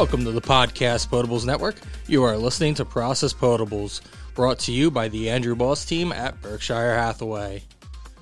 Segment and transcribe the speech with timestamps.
[0.00, 1.76] Welcome to the Podcast Potables Network.
[2.06, 4.00] You are listening to Process Potables,
[4.34, 7.62] brought to you by the Andrew Boss team at Berkshire Hathaway.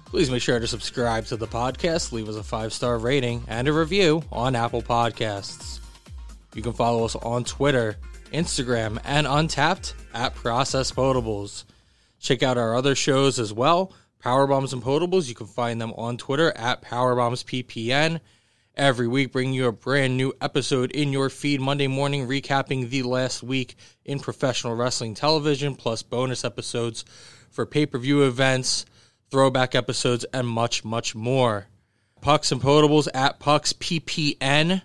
[0.06, 3.68] Please make sure to subscribe to the podcast, leave us a five star rating and
[3.68, 5.78] a review on Apple Podcasts.
[6.52, 7.94] You can follow us on Twitter,
[8.32, 11.62] Instagram, and Untappd at Process Potables.
[12.18, 15.28] Check out our other shows as well, Power Bombs and Potables.
[15.28, 18.18] You can find them on Twitter at PowerBombsPPN.
[18.78, 23.02] Every week, bringing you a brand new episode in your feed Monday morning, recapping the
[23.02, 27.04] last week in professional wrestling television, plus bonus episodes
[27.50, 28.86] for pay per view events,
[29.32, 31.66] throwback episodes, and much, much more.
[32.20, 34.80] Pucks and Potables at Pucks PPN.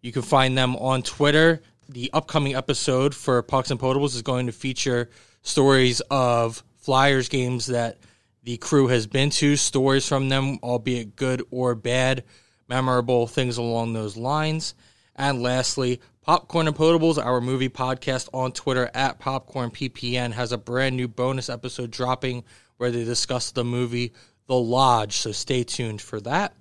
[0.00, 1.60] You can find them on Twitter.
[1.86, 5.10] The upcoming episode for Pucks and Potables is going to feature
[5.42, 7.98] stories of Flyers games that
[8.42, 12.24] the crew has been to, stories from them, albeit good or bad,
[12.68, 14.74] memorable things along those lines.
[15.16, 20.96] And lastly, Popcorn and Potables, our movie podcast on Twitter at PopcornPPN, has a brand
[20.96, 22.44] new bonus episode dropping
[22.76, 24.12] where they discuss the movie
[24.46, 25.16] The Lodge.
[25.16, 26.54] So stay tuned for that.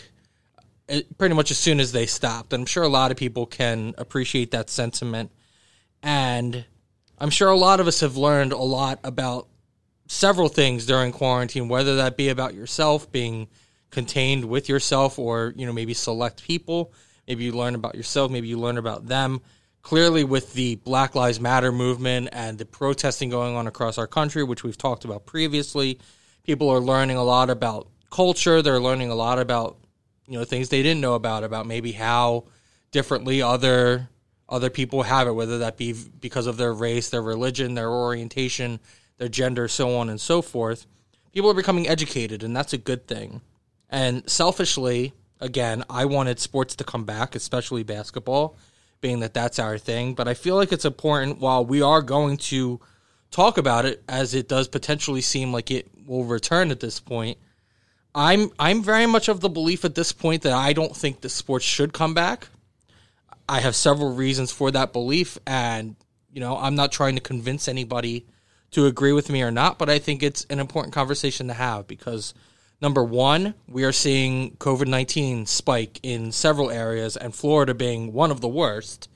[0.90, 2.54] uh, pretty much as soon as they stopped.
[2.54, 5.32] And I'm sure a lot of people can appreciate that sentiment.
[6.02, 6.66] And
[7.20, 9.48] I'm sure a lot of us have learned a lot about
[10.08, 13.48] several things during quarantine, whether that be about yourself being
[13.92, 16.94] contained with yourself or, you know, maybe select people.
[17.28, 19.42] Maybe you learn about yourself, maybe you learn about them.
[19.82, 24.44] Clearly, with the Black Lives Matter movement and the protesting going on across our country,
[24.44, 26.00] which we've talked about previously,
[26.44, 28.62] people are learning a lot about culture.
[28.62, 29.78] They're learning a lot about,
[30.28, 32.46] you know, things they didn't know about, about maybe how
[32.92, 34.10] differently other
[34.50, 38.80] other people have it, whether that be because of their race, their religion, their orientation,
[39.18, 40.86] their gender, so on and so forth.
[41.32, 43.42] People are becoming educated, and that's a good thing.
[43.90, 48.58] And selfishly, again, I wanted sports to come back, especially basketball,
[49.02, 50.16] being that that's our thing.
[50.16, 52.80] But I feel like it's important while we are going to
[53.32, 57.38] talk about it, as it does potentially seem like it will return at this point.
[58.16, 61.30] I'm I'm very much of the belief at this point that I don't think the
[61.30, 62.48] sports should come back.
[63.50, 65.96] I have several reasons for that belief, and
[66.32, 68.28] you know, I'm not trying to convince anybody
[68.72, 71.88] to agree with me or not, but I think it's an important conversation to have
[71.88, 72.36] because
[72.80, 78.30] number one, we are seeing COVID 19 spike in several areas, and Florida being one
[78.30, 79.10] of the worst.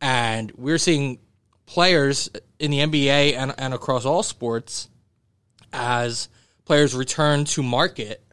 [0.00, 1.20] And we're seeing
[1.66, 2.28] players
[2.58, 4.88] in the NBA and, and across all sports
[5.72, 6.28] as
[6.64, 8.24] players return to market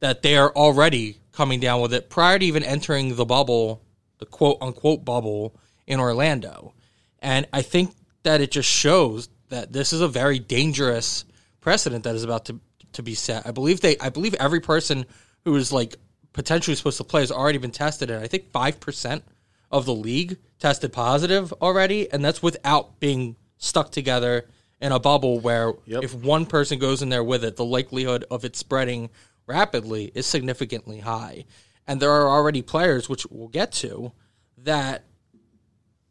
[0.00, 3.83] that they are already coming down with it prior to even entering the bubble,
[4.24, 5.54] the quote unquote bubble
[5.86, 6.74] in Orlando.
[7.20, 11.24] And I think that it just shows that this is a very dangerous
[11.60, 12.60] precedent that is about to
[12.92, 13.46] to be set.
[13.46, 15.04] I believe they I believe every person
[15.44, 15.96] who is like
[16.32, 19.22] potentially supposed to play has already been tested and I think 5%
[19.70, 24.46] of the league tested positive already and that's without being stuck together
[24.80, 26.02] in a bubble where Yep.
[26.02, 29.10] if one person goes in there with it, the likelihood of it spreading
[29.46, 31.44] rapidly is significantly high.
[31.86, 34.12] And there are already players, which we'll get to,
[34.58, 35.04] that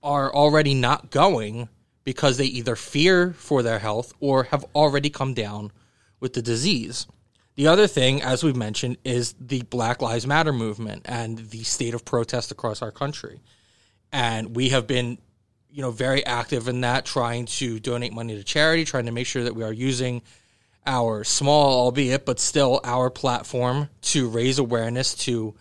[0.02, 1.70] are already not going
[2.04, 5.72] because they either fear for their health or have already come down
[6.20, 7.08] with the disease.
[7.56, 11.94] The other thing, as we've mentioned, is the Black Lives Matter movement and the state
[11.94, 13.42] of protest across our country.
[14.12, 15.18] And we have been,
[15.70, 19.28] you know, very active in that, trying to donate money to charity, trying to make
[19.28, 20.24] sure that we are using
[20.86, 25.56] our small, albeit but still our platform to raise awareness, to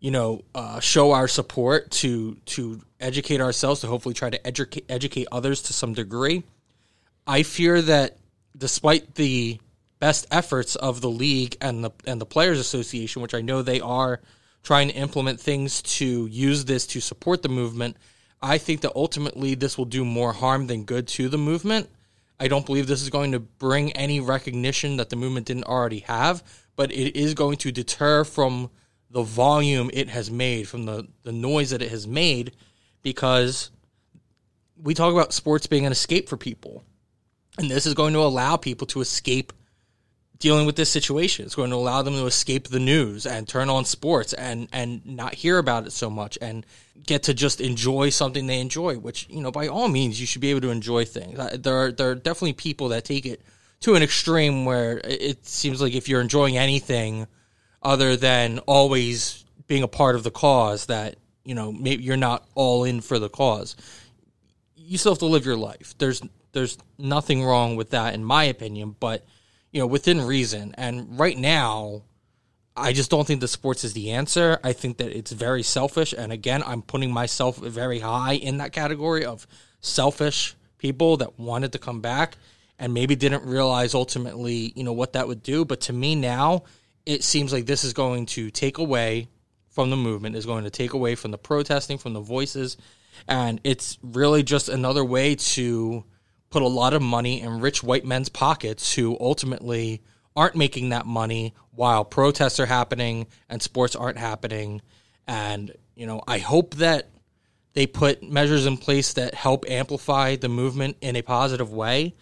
[0.00, 4.84] you know, uh, show our support, to to educate ourselves, to hopefully try to educate
[4.88, 6.44] educate others to some degree.
[7.26, 8.18] I fear that
[8.56, 9.58] despite the
[9.98, 13.80] best efforts of the league and the and the players association, which I know they
[13.80, 14.20] are
[14.62, 17.96] trying to implement things to use this to support the movement,
[18.42, 21.88] I think that ultimately this will do more harm than good to the movement.
[22.38, 26.00] I don't believe this is going to bring any recognition that the movement didn't already
[26.00, 26.42] have,
[26.76, 28.70] but it is going to deter from
[29.10, 32.54] the volume it has made, from the, the noise that it has made,
[33.02, 33.70] because
[34.82, 36.84] we talk about sports being an escape for people.
[37.58, 39.52] And this is going to allow people to escape
[40.38, 41.46] dealing with this situation.
[41.46, 45.04] It's going to allow them to escape the news and turn on sports and and
[45.04, 46.66] not hear about it so much and
[47.06, 48.98] get to just enjoy something they enjoy.
[48.98, 51.38] Which you know, by all means, you should be able to enjoy things.
[51.38, 53.42] Uh, There are there are definitely people that take it
[53.80, 57.26] to an extreme where it it seems like if you're enjoying anything
[57.82, 62.44] other than always being a part of the cause, that you know maybe you're not
[62.54, 63.76] all in for the cause
[64.86, 65.94] you still have to live your life.
[65.98, 66.22] There's
[66.52, 69.26] there's nothing wrong with that in my opinion, but
[69.76, 70.74] you know, within reason.
[70.78, 72.00] And right now,
[72.74, 74.58] I just don't think the sports is the answer.
[74.64, 78.72] I think that it's very selfish and again, I'm putting myself very high in that
[78.72, 79.46] category of
[79.80, 82.38] selfish people that wanted to come back
[82.78, 86.64] and maybe didn't realize ultimately, you know, what that would do, but to me now,
[87.04, 89.28] it seems like this is going to take away
[89.68, 92.78] from the movement is going to take away from the protesting, from the voices,
[93.28, 96.02] and it's really just another way to
[96.50, 100.02] put a lot of money in rich white men's pockets who ultimately
[100.34, 104.82] aren't making that money while protests are happening and sports aren't happening.
[105.26, 107.08] And, you know, I hope that
[107.72, 112.14] they put measures in place that help amplify the movement in a positive way.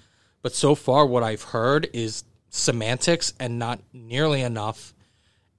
[0.42, 4.94] But so far, what I've heard is semantics and not nearly enough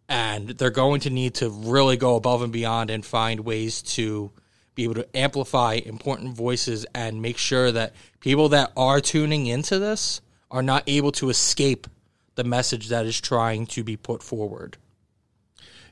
[0.07, 4.31] and they're going to need to really go above and beyond and find ways to
[4.75, 9.79] be able to amplify important voices and make sure that people that are tuning into
[9.79, 11.87] this are not able to escape
[12.35, 14.77] the message that is trying to be put forward.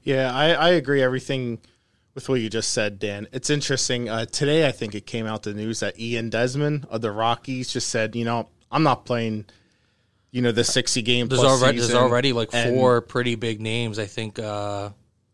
[0.03, 1.59] Yeah, I, I agree everything
[2.13, 3.27] with what you just said, Dan.
[3.31, 4.09] It's interesting.
[4.09, 7.71] Uh, today, I think it came out the news that Ian Desmond of the Rockies
[7.71, 9.45] just said, you know, I'm not playing,
[10.31, 13.97] you know, the 60 game There's plus already there's already like four pretty big names.
[13.97, 14.89] I think uh,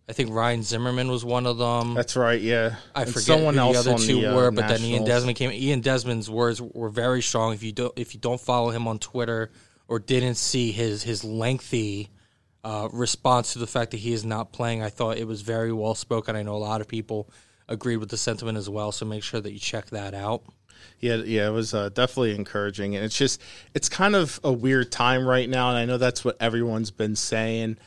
[0.10, 1.94] I think Ryan Zimmerman was one of them.
[1.94, 2.42] That's right.
[2.42, 4.82] Yeah, I And forget someone who else the other two the, uh, were, but then
[4.82, 5.52] Ian Desmond came.
[5.52, 7.54] Ian Desmond's words were very strong.
[7.54, 9.52] If you don't, if you don't follow him on Twitter
[9.88, 12.10] or didn't see his his lengthy
[12.64, 15.72] uh, response to the fact that he is not playing, I thought it was very
[15.72, 16.36] well spoken.
[16.36, 17.30] I know a lot of people
[17.68, 18.92] agreed with the sentiment as well.
[18.92, 20.42] So make sure that you check that out.
[21.00, 23.40] Yeah, yeah, it was uh, definitely encouraging, and it's just
[23.76, 27.16] it's kind of a weird time right now, and I know that's what everyone's been
[27.16, 27.78] saying.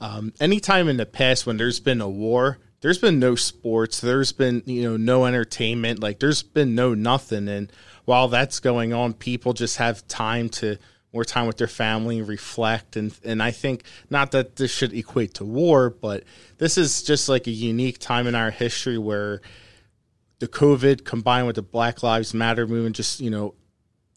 [0.00, 4.32] Um, anytime in the past when there's been a war, there's been no sports, there's
[4.32, 7.70] been you know no entertainment, like there's been no nothing, and
[8.06, 10.78] while that's going on, people just have time to
[11.12, 15.34] more time with their family, reflect, and and I think not that this should equate
[15.34, 16.24] to war, but
[16.58, 19.42] this is just like a unique time in our history where
[20.38, 23.54] the COVID combined with the Black Lives Matter movement, just you know,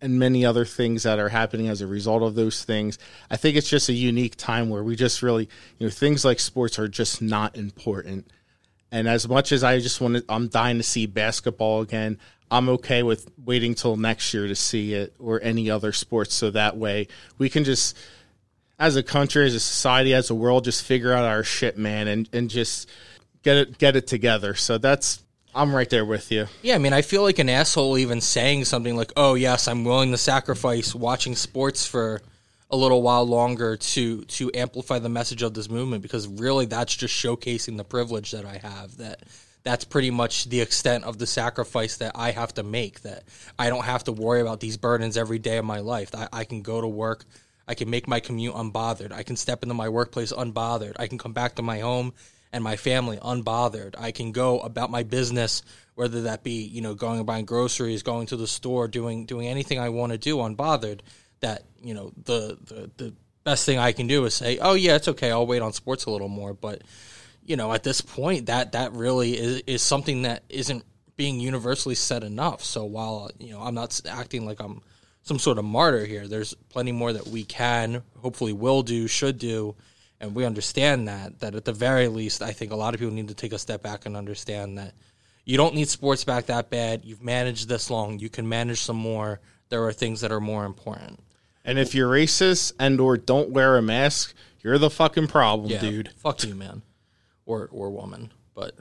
[0.04, 3.00] and many other things that are happening as a result of those things.
[3.32, 5.48] I think it's just a unique time where we just really,
[5.80, 8.28] you know, things like sports are just not important.
[8.92, 12.20] And as much as I just want to, I'm dying to see basketball again.
[12.52, 16.52] I'm okay with waiting till next year to see it or any other sports, so
[16.52, 17.08] that way
[17.38, 17.98] we can just,
[18.78, 22.08] as a country, as a society, as a world, just figure out our shit, man,
[22.08, 22.90] and and just
[23.42, 24.54] get it get it together.
[24.54, 25.23] So that's
[25.56, 26.48] I'm right there with you.
[26.62, 29.84] Yeah, I mean, I feel like an asshole even saying something like, "Oh yes, I'm
[29.84, 32.22] willing to sacrifice watching sports for
[32.72, 36.96] a little while longer to to amplify the message of this movement," because really, that's
[36.96, 38.98] just showcasing the privilege that I have.
[38.98, 39.24] That
[39.64, 43.02] that's pretty much the extent of the sacrifice that I have to make.
[43.02, 43.24] That
[43.60, 46.16] I don't have to worry about these burdens every day of my life.
[46.16, 47.26] I, I can go to work.
[47.68, 49.14] I can make my commute unbothered.
[49.14, 50.96] I can step into my workplace unbothered.
[51.00, 52.14] I can come back to my home
[52.54, 53.96] and my family unbothered.
[53.98, 55.64] I can go about my business
[55.96, 59.48] whether that be you know going and buying groceries, going to the store, doing doing
[59.48, 61.02] anything I want to do unbothered.
[61.42, 64.96] That you know the, the the best thing I can do is say, oh yeah,
[64.96, 66.54] it's okay, I'll wait on sports a little more.
[66.54, 66.84] But
[67.44, 70.84] you know, at this point, that that really is is something that isn't
[71.16, 72.64] being universally said enough.
[72.64, 74.82] So while you know I'm not acting like I'm
[75.22, 79.38] some sort of martyr here, there's plenty more that we can, hopefully, will do, should
[79.38, 79.74] do,
[80.24, 81.40] and we understand that.
[81.42, 83.60] That at the very least, I think a lot of people need to take a
[83.60, 84.94] step back and understand that
[85.46, 87.04] you don't need sports back that bad.
[87.04, 88.20] You've managed this long.
[88.20, 89.42] You can manage some more.
[89.68, 91.20] There are things that are more important.
[91.66, 95.82] And if you're racist and or don't wear a mask, you're the fucking problem, Yeah,
[95.82, 96.10] dude.
[96.18, 96.84] Fuck you, man,
[97.46, 98.32] or or woman.
[98.54, 98.76] But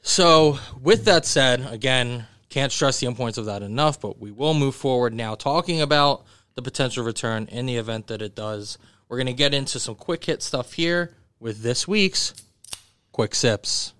[0.00, 4.00] so with that said, again, can't stress the importance of that enough.
[4.00, 8.22] But we will move forward now, talking about the potential return in the event that
[8.22, 8.78] it does.
[9.14, 12.34] We're gonna get into some quick hit stuff here with this week's
[13.12, 13.93] quick sips.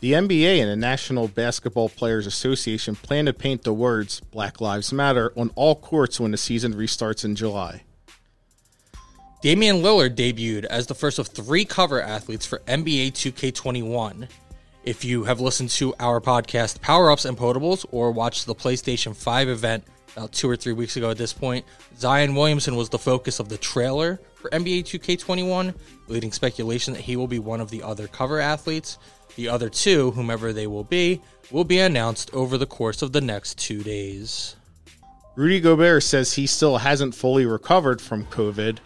[0.00, 4.92] The NBA and the National Basketball Players Association plan to paint the words Black Lives
[4.92, 7.82] Matter on all courts when the season restarts in July.
[9.42, 14.28] Damian Lillard debuted as the first of three cover athletes for NBA 2K21.
[14.84, 19.16] If you have listened to our podcast Power Ups and Potables or watched the PlayStation
[19.16, 19.82] 5 event
[20.16, 21.64] about two or three weeks ago at this point,
[21.98, 25.74] Zion Williamson was the focus of the trailer for NBA 2K21,
[26.06, 28.98] leading speculation that he will be one of the other cover athletes.
[29.38, 31.20] The other two, whomever they will be,
[31.52, 34.56] will be announced over the course of the next two days.
[35.36, 38.78] Rudy Gobert says he still hasn't fully recovered from COVID.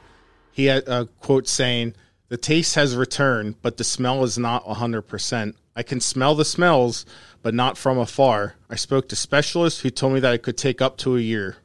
[0.53, 1.95] He had a quote saying,
[2.29, 5.55] The taste has returned, but the smell is not 100%.
[5.75, 7.07] I can smell the smells,
[7.41, 8.57] but not from afar.
[8.69, 11.57] I spoke to specialists who told me that it could take up to a year.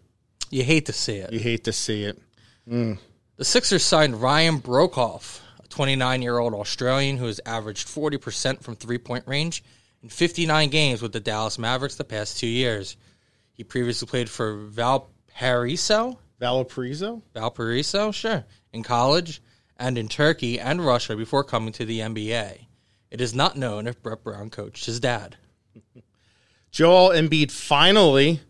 [0.50, 1.34] You hate to see it.
[1.34, 2.18] You hate to see it.
[2.66, 3.00] Mm.
[3.36, 8.98] The Sixers signed Ryan Broekhoff, 29 year old Australian who has averaged 40% from three
[8.98, 9.64] point range
[10.02, 12.98] in 59 games with the Dallas Mavericks the past two years.
[13.54, 17.24] He previously played for Valparaiso, Valparaiso?
[17.34, 19.42] Valparaiso, sure, in college
[19.78, 22.66] and in Turkey and Russia before coming to the NBA.
[23.10, 25.38] It is not known if Brett Brown coached his dad.
[26.72, 28.42] Joel Embiid finally,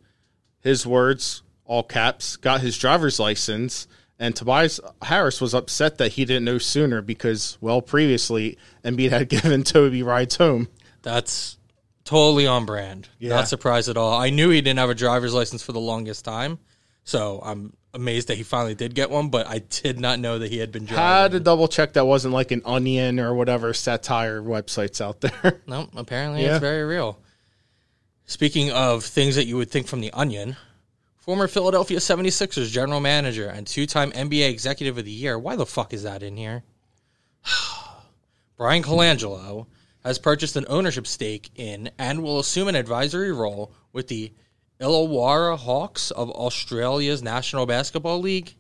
[0.60, 3.88] his words, all caps, got his driver's license.
[4.20, 9.30] And Tobias Harris was upset that he didn't know sooner because, well, previously Embiid had
[9.30, 10.68] given Toby rides home.
[11.04, 11.58] That's
[12.04, 13.10] totally on brand.
[13.20, 13.36] Yeah.
[13.36, 14.18] Not surprised at all.
[14.18, 16.58] I knew he didn't have a driver's license for the longest time,
[17.04, 19.30] so I'm amazed that he finally did get one.
[19.30, 21.04] But I did not know that he had been driving.
[21.04, 25.62] Had to double check that wasn't like an onion or whatever satire websites out there.
[25.68, 26.54] no, apparently Yeah.
[26.56, 27.20] it's very real.
[28.26, 30.58] Speaking of things that you would think from the Onion,
[31.28, 35.38] former Philadelphia 76ers general manager and two-time NBA Executive of the Year.
[35.38, 36.64] Why the fuck is that in here?
[38.58, 39.68] Bryan Colangelo
[40.06, 44.32] has purchased an ownership stake in and will assume an advisory role with the
[44.80, 48.56] Illawarra Hawks of Australia's National Basketball League.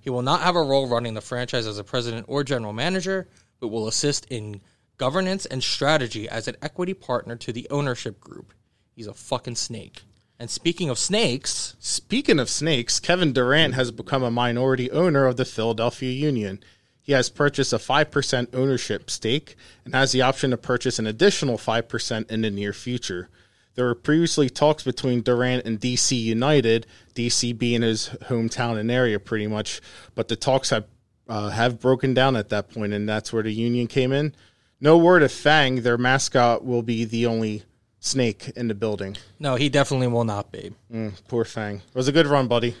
[0.00, 3.28] He will not have a role running the franchise as a president or general manager,
[3.60, 4.62] but will assist in
[4.96, 8.54] governance and strategy as an equity partner to the ownership group.
[8.94, 10.02] He's a fucking snake.
[10.38, 15.36] And speaking of snakes, Speaking of snakes, Kevin Durant has become a minority owner of
[15.36, 16.60] the Philadelphia Union.
[17.00, 21.56] He has purchased a 5% ownership stake and has the option to purchase an additional
[21.56, 23.30] 5% in the near future.
[23.76, 29.20] There were previously talks between Durant and DC United, DC being his hometown and area
[29.20, 29.80] pretty much,
[30.14, 30.86] but the talks have
[31.28, 34.34] uh, have broken down at that point, and that's where the Union came in.
[34.80, 37.64] No word of Fang, their mascot, will be the only
[38.06, 39.16] snake in the building.
[39.38, 40.72] no, he definitely will not be.
[40.92, 41.76] Mm, poor Fang.
[41.76, 42.74] It was a good run, buddy.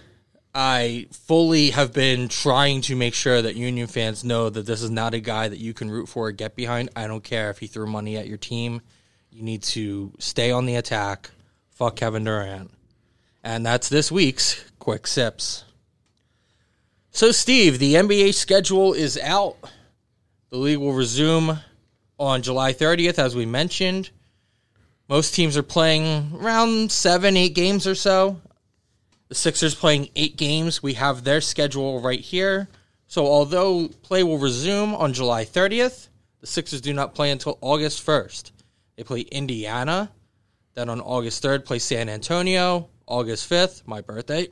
[0.54, 4.90] I fully have been trying to make sure that Union fans know that this is
[4.90, 6.88] not a guy that you can root for or get behind.
[6.96, 8.80] I don't care if he threw money at your team.
[9.30, 11.30] You need to stay on the attack.
[11.68, 12.70] Fuck Kevin Durant.
[13.44, 15.64] And that's this week's Quick Sips.
[17.10, 19.56] So, Steve, the NBA schedule is out.
[20.48, 21.60] The league will resume
[22.18, 24.10] on July 30th, as we mentioned.
[25.08, 28.40] Most teams are playing around seven, eight games or so.
[29.28, 30.82] The Sixers playing eight games.
[30.82, 32.68] We have their schedule right here.
[33.06, 36.08] So, although play will resume on July 30th,
[36.40, 38.50] the Sixers do not play until August 1st.
[38.96, 40.10] They play Indiana.
[40.74, 42.88] Then on August 3rd, play San Antonio.
[43.06, 44.48] August 5th, my birthday,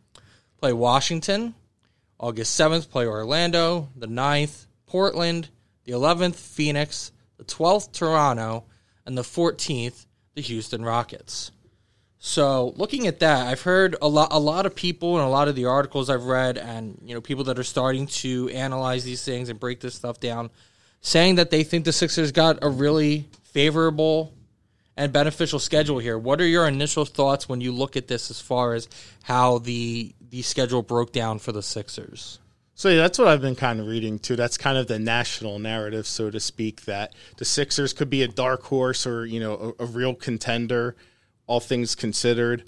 [0.60, 1.54] play Washington.
[2.18, 3.90] August 7th, play Orlando.
[3.96, 5.50] The 9th, Portland.
[5.84, 7.12] The 11th, Phoenix.
[7.36, 8.64] the 12th, Toronto,
[9.06, 11.50] and the 14th, the Houston Rockets.
[12.22, 15.48] So looking at that, I've heard a lot, a lot of people and a lot
[15.48, 19.24] of the articles I've read, and you know, people that are starting to analyze these
[19.24, 20.50] things and break this stuff down,
[21.00, 24.34] saying that they think the Sixers got a really favorable
[24.98, 26.18] and beneficial schedule here.
[26.18, 28.86] What are your initial thoughts when you look at this, as far as
[29.22, 32.38] how the the schedule broke down for the Sixers?
[32.80, 34.36] So yeah, that's what I've been kind of reading too.
[34.36, 38.26] That's kind of the national narrative, so to speak, that the Sixers could be a
[38.26, 40.96] dark horse or you know a, a real contender
[41.46, 42.64] all things considered.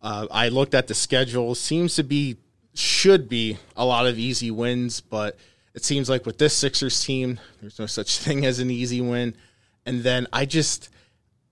[0.00, 1.54] Uh, I looked at the schedule.
[1.54, 2.38] Seems to be,
[2.72, 5.36] should be a lot of easy wins, but
[5.74, 9.36] it seems like with this Sixers team, there's no such thing as an easy win.
[9.84, 10.88] And then I just,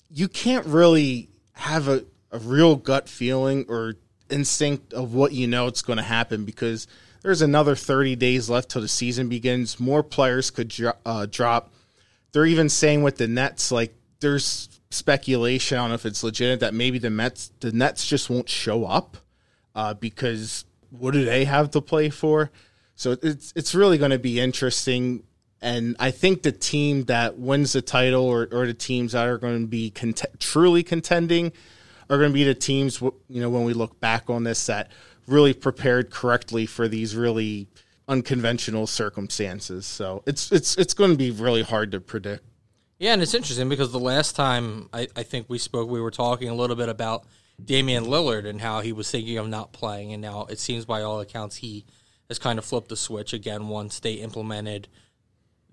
[0.09, 3.97] you can't really have a, a real gut feeling or
[4.30, 6.87] instinct of what you know it's going to happen because
[7.23, 9.79] there's another 30 days left till the season begins.
[9.79, 11.73] More players could dro- uh, drop.
[12.33, 15.79] They're even saying with the Nets, like, there's speculation.
[15.79, 18.85] I don't know if it's legitimate that maybe the Mets, the Nets just won't show
[18.85, 19.17] up
[19.75, 22.50] uh, because what do they have to play for?
[22.95, 25.23] So it's it's really going to be interesting.
[25.62, 29.39] And I think the team that wins the title, or, or the teams that are
[29.39, 31.53] going to be cont- truly contending,
[32.09, 33.00] are going to be the teams.
[33.00, 34.91] You know, when we look back on this, that
[35.31, 37.69] really prepared correctly for these really
[38.09, 39.87] unconventional circumstances.
[39.87, 42.45] So it's it's it's going to be really hard to predict.
[42.99, 46.11] Yeah, and it's interesting because the last time I, I think we spoke, we were
[46.11, 47.25] talking a little bit about
[47.65, 51.01] Damian Lillard and how he was thinking of not playing, and now it seems by
[51.03, 51.87] all accounts he
[52.29, 54.89] has kind of flipped the switch again once they implemented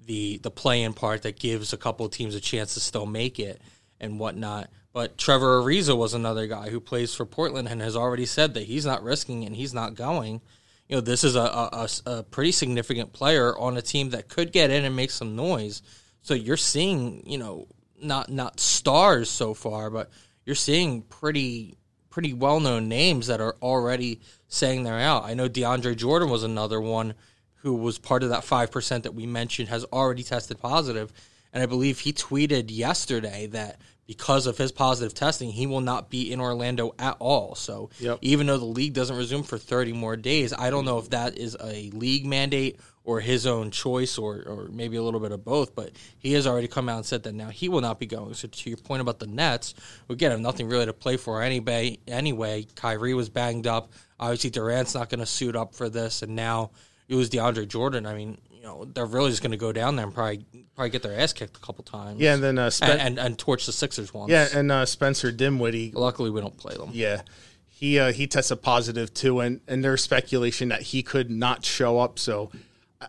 [0.05, 3.39] the the play-in part that gives a couple of teams a chance to still make
[3.39, 3.61] it
[3.99, 4.69] and whatnot.
[4.97, 8.63] But Trevor Ariza was another guy who plays for Portland and has already said that
[8.63, 10.41] he's not risking and he's not going.
[10.89, 14.51] You know, this is a, a, a pretty significant player on a team that could
[14.51, 15.83] get in and make some noise.
[16.23, 17.67] So you're seeing, you know,
[18.01, 20.09] not not stars so far, but
[20.47, 21.77] you're seeing pretty
[22.09, 25.25] pretty well known names that are already saying they're out.
[25.25, 27.13] I know DeAndre Jordan was another one
[27.57, 31.13] who was part of that five percent that we mentioned has already tested positive,
[31.53, 36.09] and I believe he tweeted yesterday that because of his positive testing, he will not
[36.09, 37.55] be in Orlando at all.
[37.55, 38.19] So Yep.
[38.21, 41.37] even though the league doesn't resume for 30 more days, I don't know if that
[41.37, 45.43] is a league mandate or his own choice or, or maybe a little bit of
[45.43, 48.05] both, but he has already come out and said that now he will not be
[48.05, 48.33] going.
[48.33, 49.73] So to your point about the Nets,
[50.09, 51.99] again, have nothing really to play for anyway.
[52.07, 53.91] Anyway, Kyrie was banged up.
[54.19, 56.71] Obviously, Durant's not going to suit up for this, and now
[57.07, 58.05] it was DeAndre Jordan.
[58.05, 61.01] I mean, know, they're really just going to go down there and probably probably get
[61.03, 62.19] their ass kicked a couple times.
[62.19, 64.31] Yeah, and then uh, Spen- and, and, and torch the Sixers once.
[64.31, 66.89] yeah, and uh, Spencer Dinwiddie Luckily, we don't play them.
[66.93, 67.21] Yeah,
[67.67, 71.99] he uh, he tested positive too, and and there's speculation that he could not show
[71.99, 72.19] up.
[72.19, 72.51] So,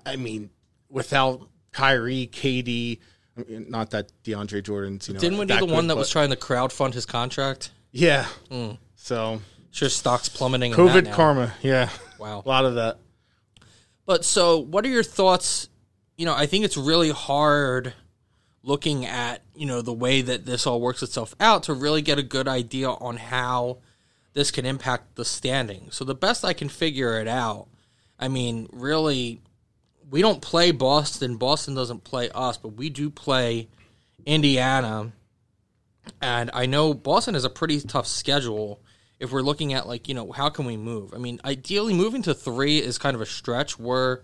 [0.06, 0.50] I- mean,
[0.88, 2.98] without Kyrie, KD,
[3.36, 5.96] I mean, not that DeAndre Jordan's you know Didn't we do that the one that
[5.96, 7.70] was trying to crowdfund his contract?
[7.92, 8.26] yeah.
[8.96, 9.40] So
[9.70, 10.72] Sure, stocks plummeting.
[10.72, 12.42] COVID karma, yeah, Wow.
[12.44, 12.98] a lot of that.
[14.08, 15.68] But so, what are your thoughts?
[16.16, 17.92] You know, I think it's really hard
[18.62, 22.18] looking at you know the way that this all works itself out to really get
[22.18, 23.80] a good idea on how
[24.32, 25.88] this can impact the standing.
[25.90, 27.68] So the best I can figure it out,
[28.18, 29.42] I mean, really,
[30.08, 31.36] we don't play Boston.
[31.36, 33.68] Boston doesn't play us, but we do play
[34.24, 35.12] Indiana.
[36.22, 38.80] And I know Boston has a pretty tough schedule
[39.20, 41.12] if we're looking at like, you know, how can we move?
[41.14, 43.78] I mean, ideally moving to three is kind of a stretch.
[43.78, 44.20] We're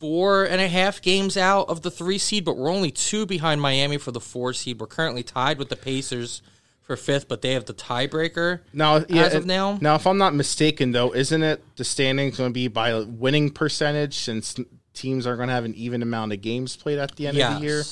[0.00, 3.60] four and a half games out of the three seed, but we're only two behind
[3.60, 4.80] Miami for the four seed.
[4.80, 6.42] We're currently tied with the Pacers
[6.82, 8.60] for fifth, but they have the tiebreaker.
[8.72, 9.78] Now, yeah, As of now?
[9.80, 13.50] now, if I'm not mistaken, though, isn't it the standings going to be by winning
[13.50, 14.54] percentage since
[14.92, 17.54] teams are going to have an even amount of games played at the end of
[17.58, 17.82] the year?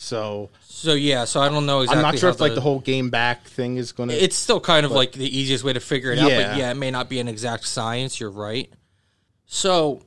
[0.00, 2.04] So So yeah, so I don't know exactly.
[2.04, 4.14] I'm not sure if like the whole game back thing is going to.
[4.14, 6.76] It's still kind of like the easiest way to figure it out, but yeah, it
[6.76, 8.20] may not be an exact science.
[8.20, 8.72] You're right.
[9.46, 10.02] So,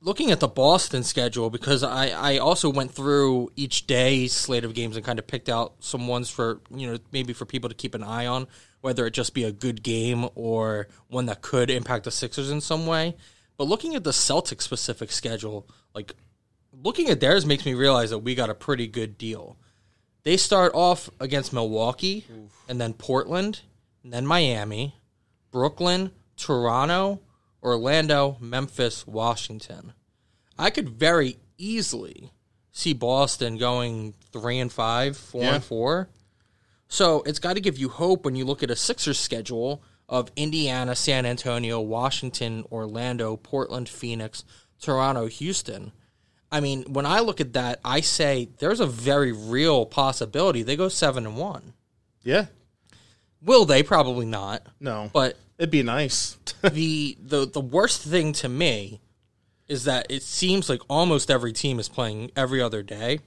[0.00, 4.72] looking at the Boston schedule, because I, I also went through each day's slate of
[4.72, 7.74] games and kind of picked out some ones for, you know, maybe for people to
[7.74, 8.46] keep an eye on,
[8.80, 12.62] whether it just be a good game or one that could impact the Sixers in
[12.62, 13.16] some way.
[13.58, 16.14] But looking at the Celtics specific schedule, like
[16.82, 19.56] looking at theirs makes me realize that we got a pretty good deal.
[20.22, 22.24] They start off against Milwaukee
[22.68, 23.60] and then Portland
[24.02, 24.96] and then Miami,
[25.52, 27.20] Brooklyn, Toronto,
[27.62, 29.92] Orlando, Memphis, Washington.
[30.58, 32.32] I could very easily
[32.72, 35.54] see Boston going three and five, four Yeah.
[35.56, 36.08] and four.
[36.88, 40.30] So it's got to give you hope when you look at a Sixers schedule of
[40.36, 44.44] Indiana, San Antonio, Washington, Orlando, Portland, Phoenix,
[44.80, 45.92] Toronto, Houston.
[46.56, 50.74] I mean, when I look at that, I say there's a very real possibility they
[50.74, 51.74] go seven and one.
[52.22, 52.46] Yeah.
[53.42, 53.82] Will they?
[53.82, 54.62] Probably not.
[54.80, 55.10] No.
[55.12, 56.38] But It'd be nice.
[56.62, 59.02] the the the worst thing to me
[59.68, 63.18] is that it seems like almost every team is playing every other day,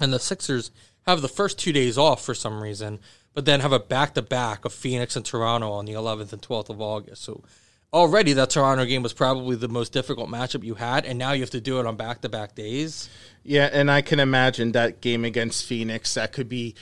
[0.00, 0.70] and the Sixers
[1.06, 3.00] have the first two days off for some reason,
[3.34, 6.40] but then have a back to back of Phoenix and Toronto on the 11th and
[6.40, 7.22] 12th of August.
[7.22, 7.44] So
[7.92, 11.40] already that Toronto game was probably the most difficult matchup you had, and now you
[11.40, 13.08] have to do it on back to back days.
[13.42, 16.14] yeah, and I can imagine that game against Phoenix.
[16.14, 16.74] That could be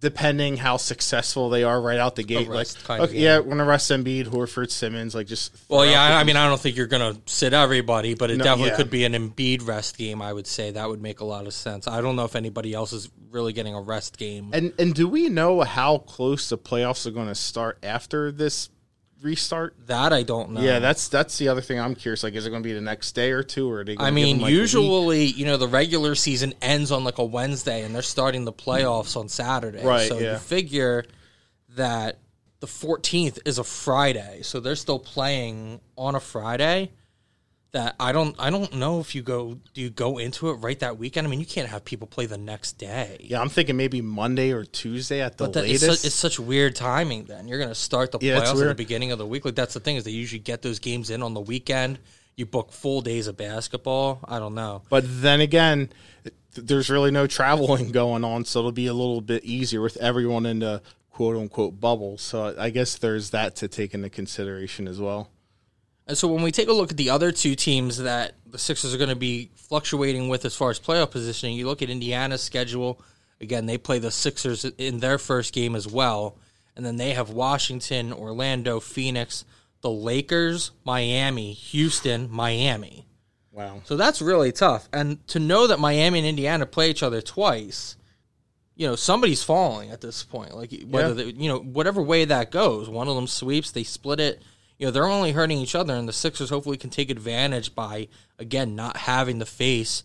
[0.00, 2.48] depending how successful they are right out the gate.
[2.48, 5.54] Like, rest kind of okay, yeah, when to rest Embiid, Horford, Simmons, like just.
[5.68, 8.38] Well, yeah, I I mean, I don't think you're going to sit everybody, but it
[8.38, 8.76] No, definitely yeah.
[8.76, 10.22] could be an Embiid rest game.
[10.22, 11.88] I would say that would make a lot of sense.
[11.88, 14.50] I don't know if anybody else is really getting a rest game.
[14.52, 18.70] And and do we know how close the playoffs are going to start after this
[19.22, 19.74] restart?
[19.86, 20.60] That I don't know.
[20.60, 22.22] Yeah, that's that's the other thing I'm curious.
[22.22, 23.96] Like, is it going to be the next day or two, or are they?
[23.98, 27.84] I mean, them, like, usually, you know, the regular season ends on like a Wednesday,
[27.84, 29.82] and they're starting the playoffs on Saturday.
[29.82, 30.32] Right, So yeah.
[30.32, 31.04] you figure
[31.70, 32.18] that
[32.60, 36.90] the 14th is a Friday, so they're still playing on a Friday.
[37.72, 40.78] That I don't, I don't know if you go, do you go into it right
[40.80, 41.26] that weekend?
[41.26, 43.18] I mean, you can't have people play the next day.
[43.20, 46.06] Yeah, I'm thinking maybe Monday or Tuesday at the But that, it's, latest.
[46.06, 47.24] it's such weird timing.
[47.24, 49.44] Then you're going to start the Yeah, playoffs at the beginning of the week.
[49.44, 51.98] Like that's the thing is they usually get those games in on the weekend.
[52.36, 54.20] You book full days of basketball.
[54.24, 54.80] I don't know.
[54.88, 55.90] But then again,
[56.54, 60.46] there's really no traveling going on, so it'll be a little bit easier with everyone
[60.46, 62.16] in the quote unquote bubble.
[62.16, 65.28] So I guess there's that to take into consideration as well.
[66.08, 68.94] And so when we take a look at the other two teams that the Sixers
[68.94, 72.42] are going to be fluctuating with as far as playoff positioning, you look at Indiana's
[72.42, 73.00] schedule.
[73.40, 76.36] Again, they play the Sixers in their first game as well.
[76.74, 79.44] And then they have Washington, Orlando, Phoenix,
[79.82, 83.06] the Lakers, Miami, Houston, Miami.
[83.52, 83.82] Wow.
[83.84, 84.88] So that's really tough.
[84.92, 87.96] And to know that Miami and Indiana play each other twice,
[88.76, 90.56] you know, somebody's falling at this point.
[90.56, 91.14] Like whether Yeah.
[91.14, 94.40] they, you know, whatever way that goes, one of them sweeps, they split it.
[94.78, 98.08] You know, they're only hurting each other, and the Sixers hopefully can take advantage by
[98.38, 100.04] again not having to face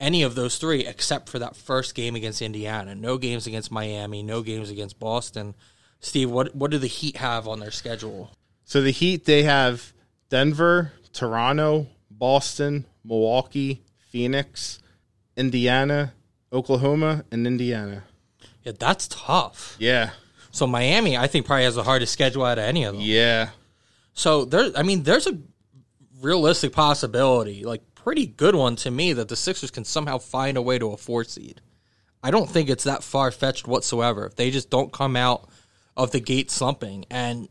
[0.00, 2.94] any of those three except for that first game against Indiana.
[2.94, 5.54] No games against Miami, no games against Boston.
[6.00, 8.30] Steve, what what do the Heat have on their schedule?
[8.64, 9.92] So the Heat, they have
[10.28, 14.80] Denver, Toronto, Boston, Milwaukee, Phoenix,
[15.36, 16.14] Indiana,
[16.52, 18.04] Oklahoma, and Indiana.
[18.64, 19.76] Yeah, that's tough.
[19.78, 20.10] Yeah.
[20.50, 23.02] So Miami, I think, probably has the hardest schedule out of any of them.
[23.04, 23.50] Yeah.
[24.16, 25.38] So there, I mean, there's a
[26.20, 30.62] realistic possibility, like pretty good one to me, that the Sixers can somehow find a
[30.62, 31.60] way to a four seed.
[32.22, 34.26] I don't think it's that far fetched whatsoever.
[34.26, 35.48] If they just don't come out
[35.96, 37.48] of the gate slumping, and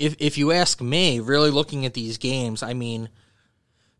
[0.00, 3.08] if if you ask me, really looking at these games, I mean,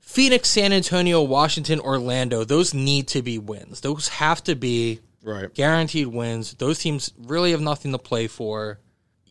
[0.00, 3.80] Phoenix, San Antonio, Washington, Orlando, those need to be wins.
[3.82, 5.52] Those have to be Right.
[5.54, 6.54] guaranteed wins.
[6.54, 8.80] Those teams really have nothing to play for.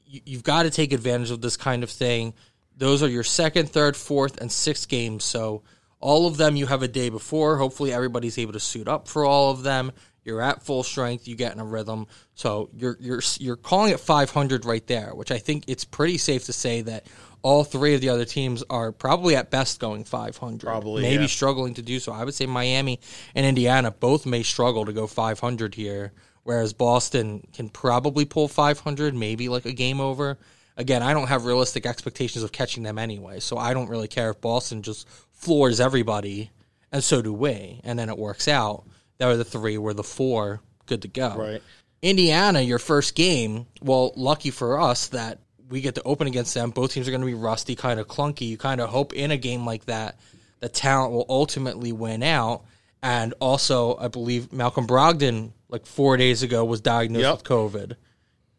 [0.05, 2.33] You, you've got to take advantage of this kind of thing.
[2.79, 5.25] Those are your second, third, fourth, and sixth games.
[5.25, 5.63] So
[5.99, 7.57] all of them you have a day before.
[7.57, 9.91] Hopefully everybody's able to suit up for all of them.
[10.23, 11.27] You're at full strength.
[11.27, 12.07] You get in a rhythm.
[12.35, 16.45] So you're you're you're calling it 500 right there, which I think it's pretty safe
[16.45, 17.07] to say that
[17.41, 20.65] all three of the other teams are probably at best going 500.
[20.65, 21.27] Probably, maybe yeah.
[21.27, 22.11] struggling to do so.
[22.11, 22.99] I would say Miami
[23.35, 26.11] and Indiana both may struggle to go 500 here,
[26.43, 30.37] whereas Boston can probably pull 500, maybe like a game over.
[30.79, 34.31] Again, I don't have realistic expectations of catching them anyway, so I don't really care
[34.31, 36.49] if Boston just floors everybody,
[36.91, 38.85] and so do we, and then it works out.
[39.17, 41.35] There are the three, we're the four, good to go.
[41.37, 41.61] Right.
[42.01, 45.39] Indiana, your first game, well, lucky for us that
[45.69, 46.71] we get to open against them.
[46.71, 48.47] Both teams are going to be rusty, kind of clunky.
[48.47, 50.17] You kind of hope in a game like that,
[50.61, 52.63] the talent will ultimately win out.
[53.03, 57.33] And also, I believe Malcolm Brogdon, like four days ago, was diagnosed Yep.
[57.35, 57.95] with COVID.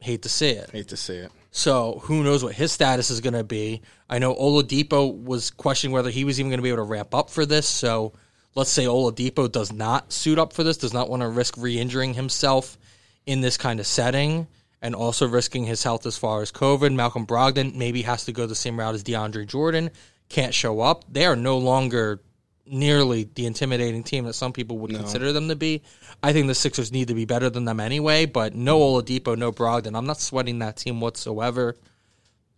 [0.01, 0.71] Hate to see it.
[0.71, 1.33] Hate to see it.
[1.51, 3.83] So who knows what his status is going to be?
[4.09, 7.15] I know Oladipo was questioning whether he was even going to be able to ramp
[7.15, 7.69] up for this.
[7.69, 8.13] So
[8.55, 12.15] let's say Oladipo does not suit up for this, does not want to risk re-injuring
[12.15, 12.79] himself
[13.27, 14.47] in this kind of setting,
[14.81, 16.95] and also risking his health as far as COVID.
[16.95, 19.91] Malcolm Brogdon maybe has to go the same route as DeAndre Jordan.
[20.29, 21.05] Can't show up.
[21.13, 22.23] They are no longer
[22.67, 25.83] nearly the intimidating team that some people would consider them to be.
[26.23, 29.53] I think the Sixers need to be better than them anyway, but no Oladipo, no
[29.53, 29.97] Brogdon.
[29.97, 31.77] I'm not sweating that team whatsoever.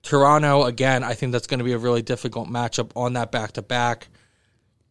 [0.03, 3.53] Toronto, again, I think that's going to be a really difficult matchup on that back
[3.53, 4.09] to back.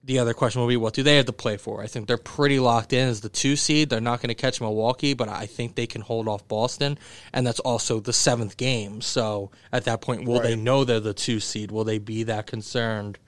[0.04, 1.84] The other question will be what do they have to play for?
[1.84, 3.90] I think they're pretty locked in as the two seed.
[3.90, 6.98] They're not going to catch Milwaukee, but I think they can hold off Boston.
[7.34, 9.02] And that's also the seventh game.
[9.02, 11.70] So at that point, will they know they're the two seed?
[11.70, 13.20] Will they be that concerned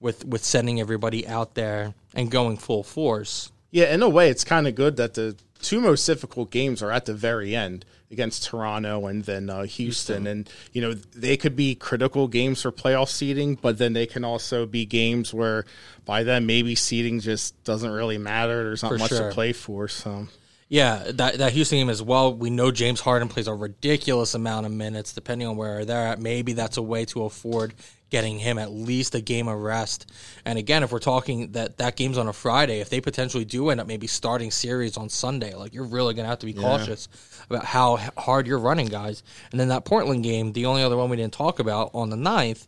[0.00, 3.52] with with sending everybody out there and going full force.
[3.70, 6.90] Yeah, in a way, it's kind of good that the two most difficult games are
[6.90, 10.24] at the very end against Toronto and then uh, Houston.
[10.24, 10.26] Houston.
[10.26, 14.24] And, you know, they could be critical games for playoff seeding, but then they can
[14.24, 15.64] also be games where
[16.04, 18.64] by then maybe seeding just doesn't really matter.
[18.64, 19.28] There's not for much sure.
[19.28, 19.86] to play for.
[19.86, 20.26] So.
[20.68, 22.32] Yeah, that that Houston game as well.
[22.34, 26.20] We know James Harden plays a ridiculous amount of minutes, depending on where they're at.
[26.20, 27.74] Maybe that's a way to afford
[28.10, 30.10] getting him at least a game of rest.
[30.44, 33.70] And again, if we're talking that that game's on a Friday, if they potentially do
[33.70, 36.52] end up maybe starting series on Sunday, like you're really going to have to be
[36.52, 36.60] yeah.
[36.60, 37.08] cautious
[37.48, 39.22] about how hard you're running guys.
[39.50, 42.16] And then that Portland game, the only other one we didn't talk about on the
[42.16, 42.66] 9th,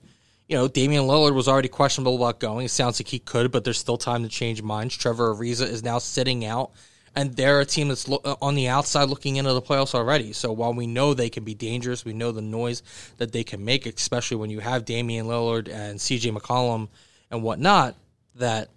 [0.49, 2.67] you know, Damian Lillard was already questionable about going.
[2.67, 4.97] It sounds like he could, but there's still time to change minds.
[4.97, 6.73] Trevor Ariza is now sitting out
[7.15, 10.33] and they're a team that's lo- uh, on the outside looking into the playoffs already.
[10.33, 12.83] So while we know they can be dangerous, we know the noise
[13.19, 16.89] that they can make, especially when you have Damian Lillard and CJ McCollum
[17.31, 17.97] and whatnot,
[18.37, 18.71] that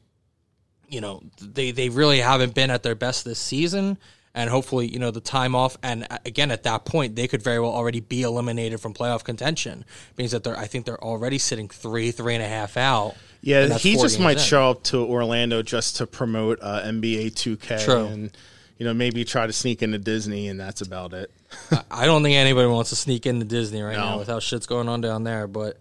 [0.90, 3.98] you know they they really haven't been at their best this season.
[4.38, 7.58] And hopefully, you know, the time off, and again, at that point, they could very
[7.58, 9.86] well already be eliminated from playoff contention,
[10.18, 13.78] means that they're, I think they're already sitting three, three and a half out yeah,
[13.78, 14.44] he just might in.
[14.44, 18.06] show up to Orlando just to promote uh, NBA 2K True.
[18.06, 18.38] and
[18.80, 21.32] you know maybe try to sneak into Disney, and that's about it.
[21.92, 24.04] I don't think anybody wants to sneak into Disney right no.
[24.04, 25.46] now with how shit's going on down there.
[25.46, 25.78] But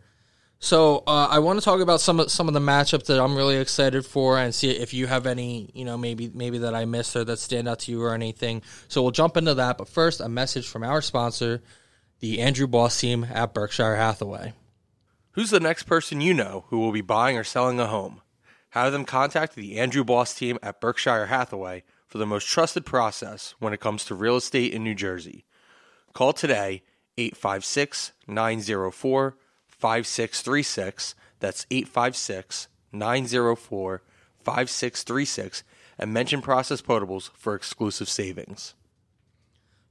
[0.59, 3.35] so uh, I want to talk about some of some of the matchups that I'm
[3.35, 6.85] really excited for, and see if you have any, you know, maybe maybe that I
[6.85, 8.61] missed or that stand out to you or anything.
[8.89, 9.79] So we'll jump into that.
[9.79, 11.63] But first, a message from our sponsor,
[12.21, 14.53] the Andrew Boss team at Berkshire Hathaway.
[15.35, 18.23] Who's the next person you know who will be buying or selling a home?
[18.71, 23.57] Have them contact the Andrew Boss team at Berkshire Hathaway for the most trusted process
[23.59, 25.45] when it comes to real estate in New Jersey.
[26.13, 26.85] Call today
[27.19, 31.15] 856 904 5636.
[31.41, 34.03] That's 856 904
[34.37, 35.65] 5636
[35.99, 38.75] and mention Process Potables for exclusive savings.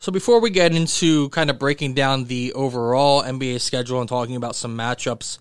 [0.04, 4.36] So before we get into kind of breaking down the overall NBA schedule and talking
[4.36, 5.40] about some matchups,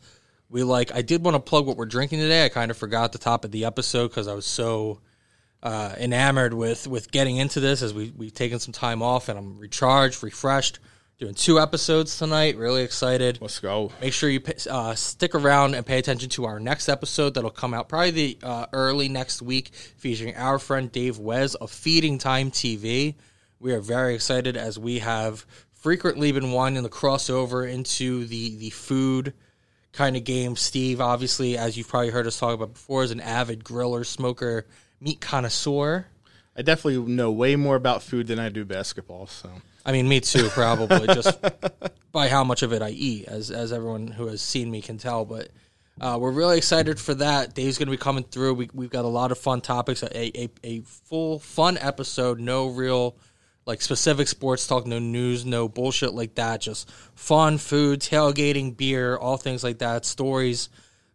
[0.48, 2.44] we like I did want to plug what we're drinking today.
[2.44, 5.00] I kind of forgot the top of the episode because I was so
[5.64, 9.36] uh, enamored with with getting into this as we we've taken some time off and
[9.36, 10.78] I'm recharged, refreshed.
[11.18, 12.56] Doing two episodes tonight.
[12.56, 13.38] Really excited.
[13.40, 13.90] Let's go.
[14.00, 17.74] Make sure you uh, stick around and pay attention to our next episode that'll come
[17.74, 22.52] out probably the uh, early next week, featuring our friend Dave Wes of Feeding Time
[22.52, 23.16] TV.
[23.62, 28.70] We are very excited as we have frequently been wanting the crossover into the the
[28.70, 29.34] food
[29.92, 30.56] kind of game.
[30.56, 34.66] Steve, obviously, as you've probably heard us talk about before, is an avid griller, smoker,
[35.00, 36.06] meat connoisseur.
[36.56, 39.28] I definitely know way more about food than I do basketball.
[39.28, 39.48] So
[39.86, 41.38] I mean, me too, probably just
[42.10, 44.98] by how much of it I eat, as as everyone who has seen me can
[44.98, 45.24] tell.
[45.24, 45.50] But
[46.00, 47.54] uh, we're really excited for that.
[47.54, 48.54] Dave's going to be coming through.
[48.54, 52.66] We, we've got a lot of fun topics, a, a, a full fun episode, no
[52.66, 53.14] real
[53.66, 56.60] like specific sports talk, no news, no bullshit like that.
[56.60, 60.04] Just fun, food, tailgating, beer, all things like that.
[60.04, 60.68] Stories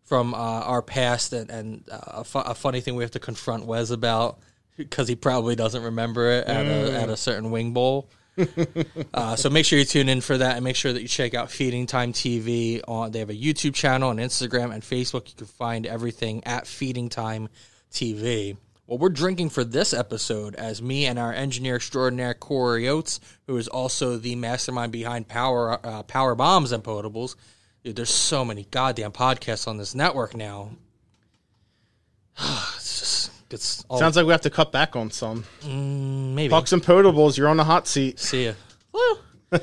[0.05, 3.19] from uh, our past, and, and uh, a, fu- a, funny thing we have to
[3.19, 4.39] confront Wes about
[4.77, 6.87] because he probably doesn't remember it at, mm.
[6.87, 8.09] a, at a certain wing bowl.
[9.13, 11.33] uh, so make sure you tune in for that, and make sure that you check
[11.33, 12.81] out Feeding Time TV.
[12.87, 15.27] On they have a YouTube channel and Instagram and Facebook.
[15.27, 17.49] You can find everything at Feeding Time
[17.91, 18.55] TV.
[18.87, 23.57] Well, we're drinking for this episode as me and our engineer extraordinaire Corey Oates, who
[23.57, 27.35] is also the mastermind behind Power uh, Power Bombs and Potables.
[27.83, 30.71] Dude, there's so many goddamn podcasts on this network now.
[32.39, 35.43] it's just it's all, sounds like we have to cut back on some.
[35.63, 38.19] Mm, maybe Pucks and Potables, you're on the hot seat.
[38.19, 38.53] See ya.
[38.93, 39.17] Woo.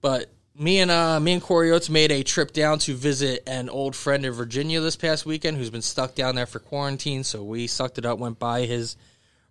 [0.00, 3.68] but me and uh, me and Corey Oates made a trip down to visit an
[3.68, 7.22] old friend in Virginia this past weekend who's been stuck down there for quarantine.
[7.22, 8.96] So we sucked it up, went by his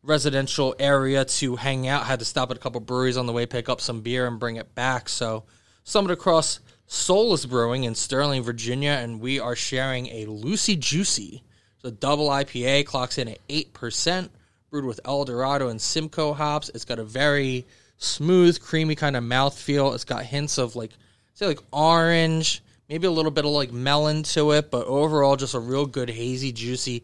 [0.04, 2.06] residential area to hang out.
[2.06, 4.40] Had to stop at a couple breweries on the way, pick up some beer, and
[4.40, 5.08] bring it back.
[5.08, 5.46] So
[5.86, 11.42] stumbled across Solace Brewing in Sterling, Virginia, and we are sharing a Lucy Juicy.
[11.76, 14.30] It's a double IPA, clocks in at eight percent,
[14.70, 16.70] brewed with El Dorado and Simcoe hops.
[16.74, 17.66] It's got a very
[17.98, 19.94] smooth, creamy kind of mouth feel.
[19.94, 20.92] It's got hints of like
[21.34, 25.54] say like orange, maybe a little bit of like melon to it, but overall just
[25.54, 27.04] a real good hazy, juicy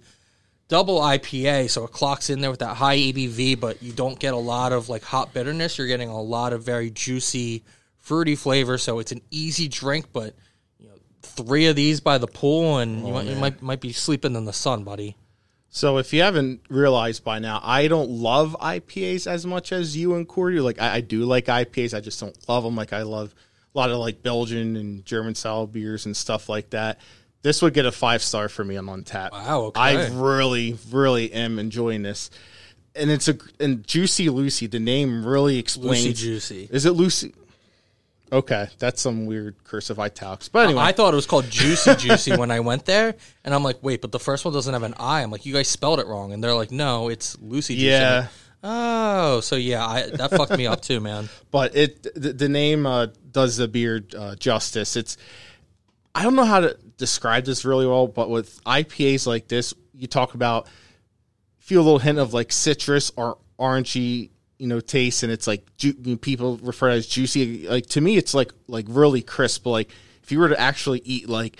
[0.67, 1.69] double IPA.
[1.69, 4.71] So it clocks in there with that high ABV, but you don't get a lot
[4.71, 5.77] of like hot bitterness.
[5.77, 7.63] You're getting a lot of very juicy,
[7.97, 8.77] fruity flavor.
[8.77, 10.33] So it's an easy drink, but
[10.79, 13.81] you know, three of these by the pool, and oh, you, might, you might might
[13.81, 15.15] be sleeping in the sun, buddy.
[15.75, 20.13] So if you haven't realized by now, I don't love IPAs as much as you
[20.13, 20.59] and Corey.
[20.59, 22.75] Like I, I, do like IPAs, I just don't love them.
[22.75, 23.33] Like I love
[23.73, 26.99] a lot of like Belgian and German style beers and stuff like that.
[27.41, 29.31] this would get a five star for me on Untap.
[29.31, 29.81] Wow, okay.
[29.81, 32.29] I really, really am enjoying this,
[32.95, 34.67] and it's a and Juicy Lucy.
[34.67, 36.05] The name really explains.
[36.05, 36.69] Lucy Juicy.
[36.71, 37.33] Is it Lucy?
[38.33, 40.49] Okay, that's some weird cursive italics.
[40.49, 43.63] But anyway, I thought it was called Juicy Juicy when I went there, and I'm
[43.63, 45.21] like, wait, but the first one doesn't have an I.
[45.21, 47.87] I'm like, you guys spelled it wrong, and they're like, no, it's Lucy Juicy.
[47.87, 48.21] Yeah.
[48.21, 48.29] like,
[48.63, 51.29] oh, so yeah, I, that fucked me up too, man.
[51.51, 54.95] but it the, the name uh, does the beard uh, justice.
[54.95, 55.15] It's
[56.15, 60.07] I don't know how to describe this really well, but with IPAs like this, you
[60.07, 60.67] talk about
[61.59, 64.31] feel a little hint of like citrus or orangey,
[64.63, 67.67] you know, taste, and it's like ju- people refer to as juicy.
[67.67, 69.65] Like to me, it's like like really crisp.
[69.65, 69.89] Like
[70.23, 71.57] if you were to actually eat like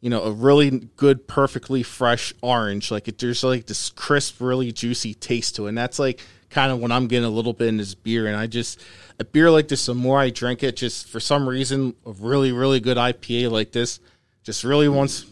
[0.00, 4.70] you know a really good, perfectly fresh orange, like it, there's like this crisp, really
[4.70, 7.66] juicy taste to it, and that's like kind of what I'm getting a little bit
[7.66, 8.28] in this beer.
[8.28, 8.80] And I just
[9.18, 12.52] a beer like this, the more I drink it, just for some reason, a really
[12.52, 13.98] really good IPA like this,
[14.44, 15.26] just really wants,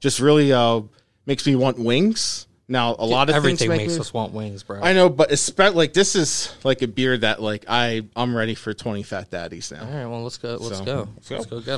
[0.00, 0.80] just really uh
[1.26, 2.46] makes me want wings.
[2.68, 4.80] Now a lot of Everything makes me- us want wings, bro.
[4.82, 8.54] I know, but especially like this is like a beer that like I I'm ready
[8.54, 9.84] for 20 fat daddies now.
[9.84, 10.56] All right, well, let's go.
[10.60, 11.08] Let's So, go.
[11.16, 11.60] let's Let's go.
[11.60, 11.76] go, get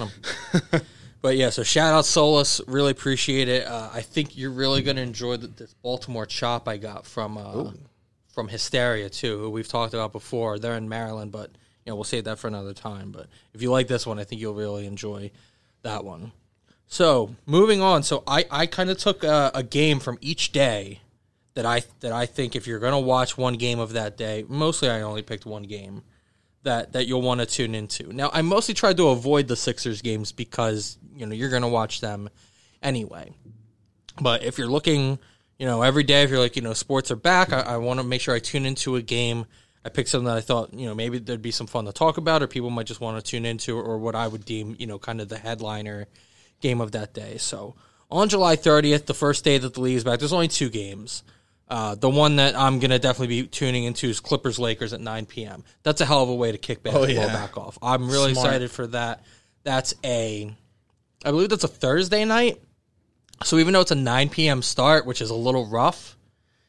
[0.71, 0.83] them.
[1.23, 2.61] but yeah, so shout out Solace.
[2.69, 3.67] Really appreciate it.
[3.67, 7.39] Uh, I think you're really going to enjoy the, this Baltimore chop I got from
[7.39, 7.71] uh,
[8.33, 10.59] from Hysteria too, who we've talked about before.
[10.59, 11.51] They're in Maryland, but
[11.85, 13.11] you know we'll save that for another time.
[13.11, 15.31] But if you like this one, I think you'll really enjoy
[15.83, 16.31] that one.
[16.87, 21.01] So moving on, so I, I kind of took a, a game from each day
[21.55, 24.91] that I that I think if you're gonna watch one game of that day, mostly
[24.91, 26.03] I only picked one game
[26.63, 28.13] that that you'll want to tune into.
[28.13, 32.01] Now I mostly tried to avoid the Sixers games because you know you're gonna watch
[32.01, 32.29] them
[32.83, 33.33] anyway.
[34.21, 35.19] But if you're looking,
[35.59, 37.99] you know, every day, if you're like, you know, sports are back, I, I want
[37.99, 39.47] to make sure I tune into a game.
[39.85, 42.17] I picked something that I thought, you know, maybe there'd be some fun to talk
[42.17, 44.87] about, or people might just want to tune into, or what I would deem, you
[44.87, 46.07] know, kind of the headliner
[46.65, 47.37] game of that day.
[47.37, 47.77] So
[48.11, 51.23] on July 30th, the first day that the league is back, there's only two games.
[51.69, 55.27] Uh, the one that I'm gonna definitely be tuning into is Clippers Lakers at 9
[55.27, 55.65] p.m.
[55.83, 57.27] That's a hell of a way to kick basketball yeah.
[57.27, 57.79] back off.
[57.81, 58.47] I'm really Smart.
[58.47, 59.25] excited for that.
[59.63, 60.55] That's a,
[61.25, 62.61] I believe that's a Thursday night.
[63.45, 64.63] So even though it's a 9 p.m.
[64.63, 66.17] start, which is a little rough,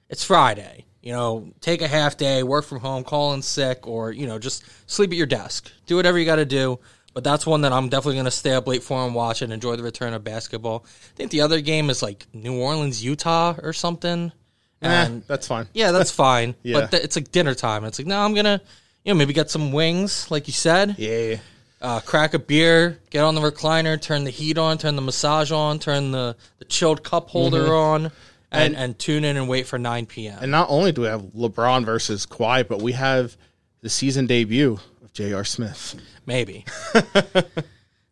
[0.09, 0.85] it's Friday.
[1.01, 4.39] You know, take a half day, work from home, call in sick, or you know,
[4.39, 5.71] just sleep at your desk.
[5.85, 6.79] Do whatever you got to do.
[7.15, 9.51] But that's one that I'm definitely going to stay up late for and watch and
[9.51, 10.85] enjoy the return of basketball.
[10.85, 14.33] I think the other game is like New Orleans, Utah, or something.
[14.81, 15.67] Eh, And that's fine.
[15.73, 16.55] yeah, that's fine.
[16.61, 16.81] Yeah.
[16.81, 17.85] But th- it's like dinner time.
[17.85, 18.59] It's like, no, I'm gonna,
[19.05, 21.37] you know, maybe get some wings, like you said Yeah.
[21.81, 25.53] uh, crack a beer, get on the recliner, turn the heat on, turn the massage
[25.53, 28.11] on, turn the, the chilled cup holder on,
[28.51, 30.39] and, and, tune in and wait for 9 p.m.
[30.41, 33.37] And not only do we have LeBron versus Kawhi, but we have
[33.81, 34.79] the season debut
[35.15, 35.45] J.R.
[35.45, 35.95] Smith.
[36.25, 36.65] Maybe.
[36.93, 37.41] uh,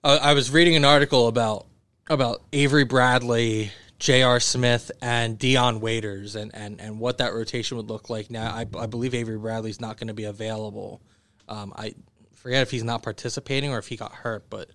[0.03, 1.67] I was reading an article about
[2.09, 4.39] about Avery Bradley, J.R.
[4.39, 8.31] Smith, and Dion Waiters, and, and, and what that rotation would look like.
[8.31, 11.01] Now, I, I believe Avery Bradley's not going to be available.
[11.49, 11.93] Um, I
[12.35, 14.69] forget if he's not participating or if he got hurt, but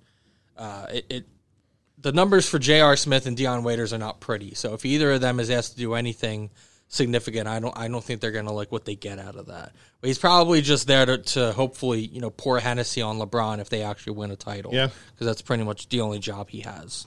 [0.59, 1.27] uh, it, it
[1.97, 2.97] the numbers for J.R.
[2.97, 4.55] Smith and Dion Waiters are not pretty.
[4.55, 6.51] So if either of them is asked to do anything
[6.89, 9.73] significant, I don't I don't think they're gonna like what they get out of that.
[10.01, 13.69] But he's probably just there to, to hopefully you know pour Hennessy on LeBron if
[13.69, 14.75] they actually win a title.
[14.75, 14.89] Yeah.
[15.13, 17.07] because that's pretty much the only job he has.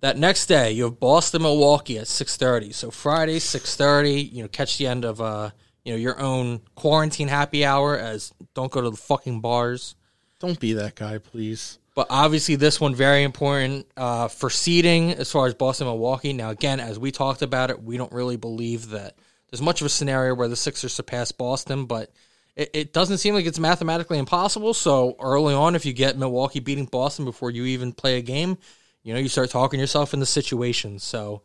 [0.00, 2.72] That next day, you have Boston, Milwaukee at six thirty.
[2.72, 4.20] So Friday, six thirty.
[4.22, 5.50] You know, catch the end of uh,
[5.84, 7.98] you know, your own quarantine happy hour.
[7.98, 9.94] As don't go to the fucking bars.
[10.40, 11.78] Don't be that guy, please.
[11.94, 16.32] But obviously, this one very important uh, for seeding as far as Boston, Milwaukee.
[16.32, 19.16] Now, again, as we talked about it, we don't really believe that
[19.50, 22.10] there's much of a scenario where the Sixers surpass Boston, but
[22.56, 24.74] it, it doesn't seem like it's mathematically impossible.
[24.74, 28.58] So early on, if you get Milwaukee beating Boston before you even play a game,
[29.04, 30.98] you know you start talking yourself in the situation.
[30.98, 31.42] So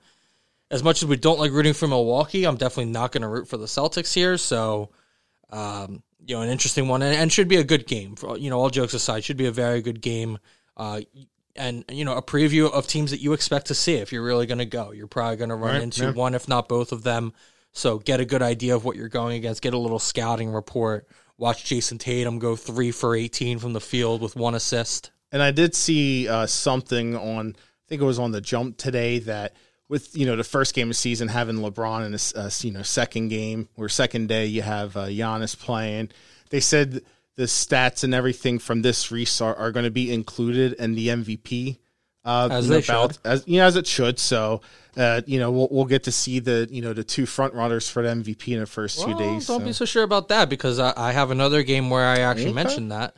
[0.71, 3.47] as much as we don't like rooting for Milwaukee, I'm definitely not going to root
[3.47, 4.38] for the Celtics here.
[4.38, 4.89] So
[5.51, 8.15] um, you know, an interesting one, and, and should be a good game.
[8.15, 10.37] For, you know, all jokes aside, should be a very good game.
[10.77, 11.02] Uh,
[11.56, 14.46] and you know, a preview of teams that you expect to see if you're really
[14.46, 14.91] going to go.
[14.91, 16.12] You're probably going to run Right, into yeah.
[16.12, 17.33] one, if not both of them.
[17.71, 19.62] So get a good idea of what you're going against.
[19.62, 21.08] Get a little scouting report.
[21.37, 25.12] Watch Jayson Tatum go three for 18 from the field with one assist.
[25.31, 29.19] And I did see uh, something on, I think it was on the jump today
[29.19, 29.54] that
[29.90, 32.71] with you know the first game of the season having LeBron in a uh, you
[32.71, 36.10] know second game or second day you have uh, Giannis playing.
[36.52, 37.02] They said
[37.35, 41.77] the stats and everything from this restart are going to be included in the MVP.
[42.25, 43.17] Uh, As they should.
[43.23, 44.19] as you know, as it should.
[44.19, 44.62] So,
[44.98, 47.90] uh, you know, we'll, we'll get to see the you know the two front runners
[47.90, 49.48] for the MVP in the first two Well, days.
[49.48, 49.65] Don't so.
[49.65, 52.54] be so sure about that because I, I have another game where I actually Okay.
[52.54, 53.15] mentioned that.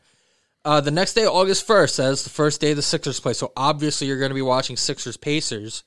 [0.63, 3.34] Uh, the next day, August 1st, as the first day the Sixers play.
[3.34, 5.84] So obviously, you're going to be watching Sixers Pacers.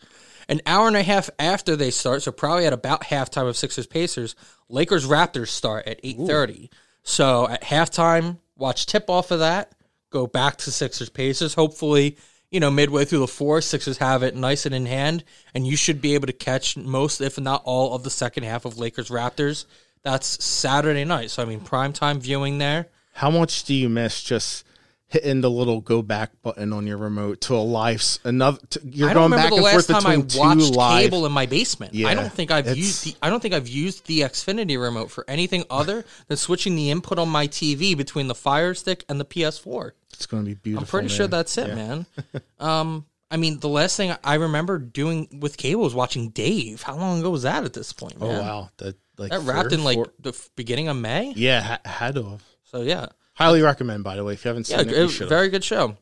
[0.49, 3.87] An hour and a half after they start, so probably at about halftime of Sixers
[3.87, 4.35] Pacers,
[4.69, 6.71] Lakers Raptors start at 8:30.
[7.03, 9.73] So at halftime, watch tip off of that,
[10.11, 11.55] go back to Sixers Pacers.
[11.55, 12.17] Hopefully,
[12.51, 15.25] you know, midway through the fourth, Sixers have it nice and in hand,
[15.55, 18.65] and you should be able to catch most, if not all, of the second half
[18.65, 19.65] of Lakers Raptors.
[20.03, 21.31] That's Saturday night.
[21.31, 22.89] So I mean, prime time viewing there.
[23.15, 24.65] How much do you miss just
[25.09, 28.59] hitting the little go back button on your remote to a live s- another?
[28.71, 30.75] To, you're I don't going remember back the and forth last time I two watched
[30.77, 31.03] live.
[31.05, 31.95] cable in my basement.
[31.97, 35.25] I don't think I've used the I don't think I've used the Xfinity remote for
[35.29, 39.25] anything other than switching the input on my TV between the Fire Stick and the
[39.25, 39.93] PS4.
[40.13, 40.85] It's going to be beautiful.
[40.85, 42.07] I'm pretty sure that's it, man.
[42.61, 46.83] um, I mean, the last thing I remember doing with cable was watching Dave.
[46.83, 49.75] How long ago was that at this point, Oh wow, that like That wrapped or
[49.75, 51.33] in like four- the f- beginning of May.
[51.37, 52.43] yeah, ha- had to have.
[52.65, 55.49] So yeah, Highly recommend, by the way, if you haven't seen yeah, it, it- very
[55.49, 55.97] good show.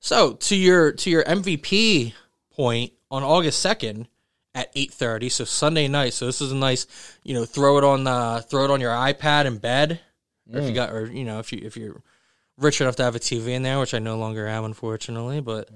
[0.00, 2.12] So to your to your MVP
[2.50, 4.08] point on August second
[4.54, 6.12] at eight thirty, so Sunday night.
[6.12, 6.86] So this is a nice,
[7.22, 10.00] you know, throw it on the throw it on your iPad in bed,
[10.52, 10.74] or if you mm.
[10.74, 12.02] got, or you know, if you if you're
[12.58, 15.68] rich enough to have a TV in there, which I no longer am, unfortunately, but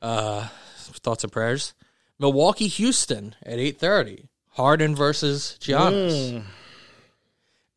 [0.00, 1.74] uh, thoughts and prayers.
[2.18, 4.28] Milwaukee, Houston at eight thirty.
[4.54, 6.32] Harden versus Giannis.
[6.32, 6.42] Mm.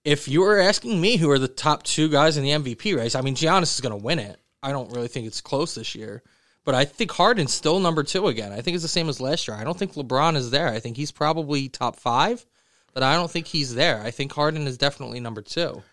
[0.07, 3.13] If you were asking me who are the top two guys in the MVP race,
[3.13, 4.39] I mean Giannis is going to win it.
[4.63, 6.23] I don't really think it's close this year,
[6.63, 8.53] but I think Harden's still number two again.
[8.53, 9.57] I think it's the same as last year.
[9.57, 10.69] I don't think LeBron is there.
[10.69, 12.45] I think he's probably top five,
[12.93, 14.01] but I don't think he's there.
[14.01, 15.83] I think Harden is definitely number two.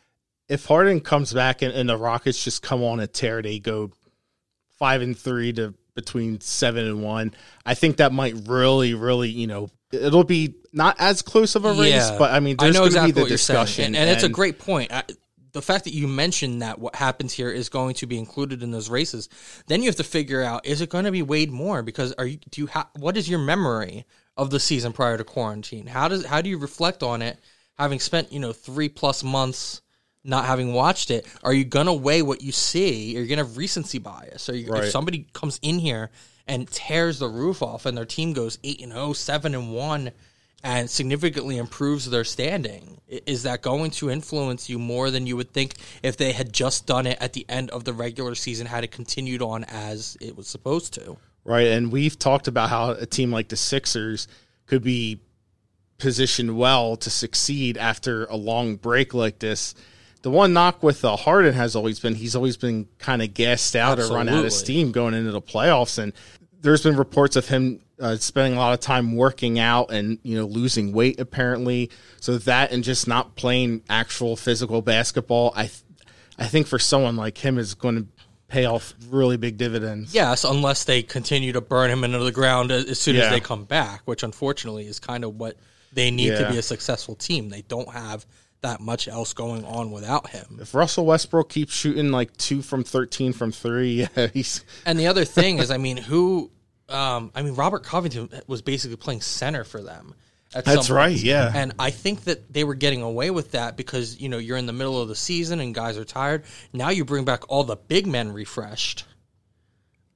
[0.49, 3.91] if Harden comes back and, and the Rockets just come on a tear, they go
[4.79, 7.35] five and three to between seven and one.
[7.67, 11.73] I think that might really, really, you know, it'll be not as close of a
[11.73, 13.97] race, but I mean, there's know to exactly be the what you're saying, discussion, and,
[13.97, 14.93] and it's a great point.
[14.93, 15.05] I,
[15.53, 18.73] the fact that you mentioned that what happens here is going to be included in
[18.73, 19.29] those races,
[19.69, 22.27] then you have to figure out is it going to be weighed more because are
[22.27, 24.05] you do you ha- what is your memory
[24.37, 25.87] of the season prior to quarantine?
[25.87, 27.39] How does how do you reflect on it,
[27.79, 29.81] having spent you know three plus months
[30.25, 31.25] not having watched it?
[31.45, 33.17] Are you going to weigh what you see?
[33.17, 34.49] Are you going to have recency bias?
[34.49, 34.85] Are you, Right.
[34.85, 36.11] if somebody comes in here
[36.47, 40.11] and tears the roof off and their team goes 8 and 0, 7 and 1
[40.63, 45.53] and significantly improves their standing, is that going to influence you more than you would
[45.53, 48.83] think if they had just done it at the end of the regular season had
[48.83, 51.19] it continued on as it was supposed to?
[51.45, 51.67] right.
[51.67, 54.27] And we've talked about how a team like the Sixers
[54.67, 55.21] could be
[55.99, 59.75] positioned well to succeed after a long break like this.
[60.25, 63.77] The one knock with uh, Harden has always been he's always been kind of gassed
[63.77, 66.15] out or run out of steam going into the playoffs, and
[66.63, 70.39] there's been reports of him uh, spending a lot of time working out and you
[70.39, 71.91] know losing weight apparently.
[72.21, 75.83] So that and just not playing actual physical basketball, I th-
[76.39, 78.07] I think for someone like him is going to
[78.49, 80.15] pay off really big dividends.
[80.15, 83.25] Yes, unless they continue to burn him into the ground as, soon Yeah.
[83.25, 85.59] as they come back, which unfortunately is kind of what
[85.93, 87.51] they need to be a successful team.
[87.51, 88.25] They don't have
[88.65, 90.59] that much else going on without him.
[90.61, 95.07] If Russell Westbrook keeps shooting like two from thirteen from three, yeah, he's And the
[95.07, 96.51] other thing is, I mean, who?
[96.89, 100.15] Um, I mean, Robert Covington was basically playing center for them.
[100.55, 101.51] At That's right, yeah.
[101.55, 104.67] And I think that they were getting away with that because you know you're in
[104.67, 106.45] the middle of the season and guys are tired.
[106.73, 109.05] Now you bring back all the big men refreshed.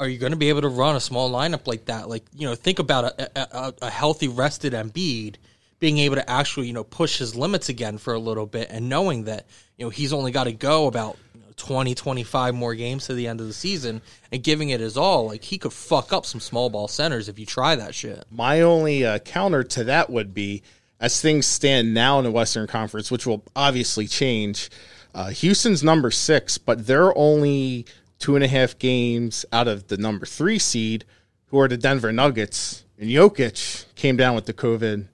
[0.00, 2.08] Are you going to be able to run a small lineup like that?
[2.08, 5.36] Like you know, think about a, a, a- a healthy, rested Embiid
[5.80, 8.88] being able to actually you know push his limits again for a little bit, and
[8.88, 12.74] knowing that you know he's only got to go about you know, 20, 25 more
[12.74, 14.02] games to the end of the season,
[14.32, 15.26] and giving it his all.
[15.26, 18.24] Like he could fuck up some small ball centers if you try that shit.
[18.30, 20.62] My only uh, counter to that would be,
[21.00, 24.70] as things stand now in the Western Conference, which will obviously change.
[25.14, 27.86] Uh, Houston's number six, but they're only
[28.18, 31.04] two and a half games out of the number three seed,
[31.46, 32.84] who are the Denver Nuggets.
[32.98, 35.06] And Jokic came down with the COVID.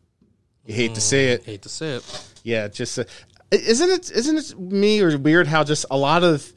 [0.67, 2.29] You hate to say it, Hate to say it.
[2.43, 2.69] yeah.
[2.69, 3.05] Just uh,
[3.51, 4.11] isn't it?
[4.11, 6.53] Isn't it me or weird how just a lot of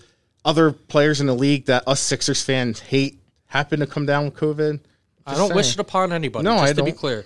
[0.45, 4.36] other players in the league that us Sixers fans hate happen to come down with
[4.36, 4.80] COVID?
[5.26, 6.45] I don't wish it upon anybody.
[6.45, 6.99] No, just I to be don't.
[6.99, 7.26] clear.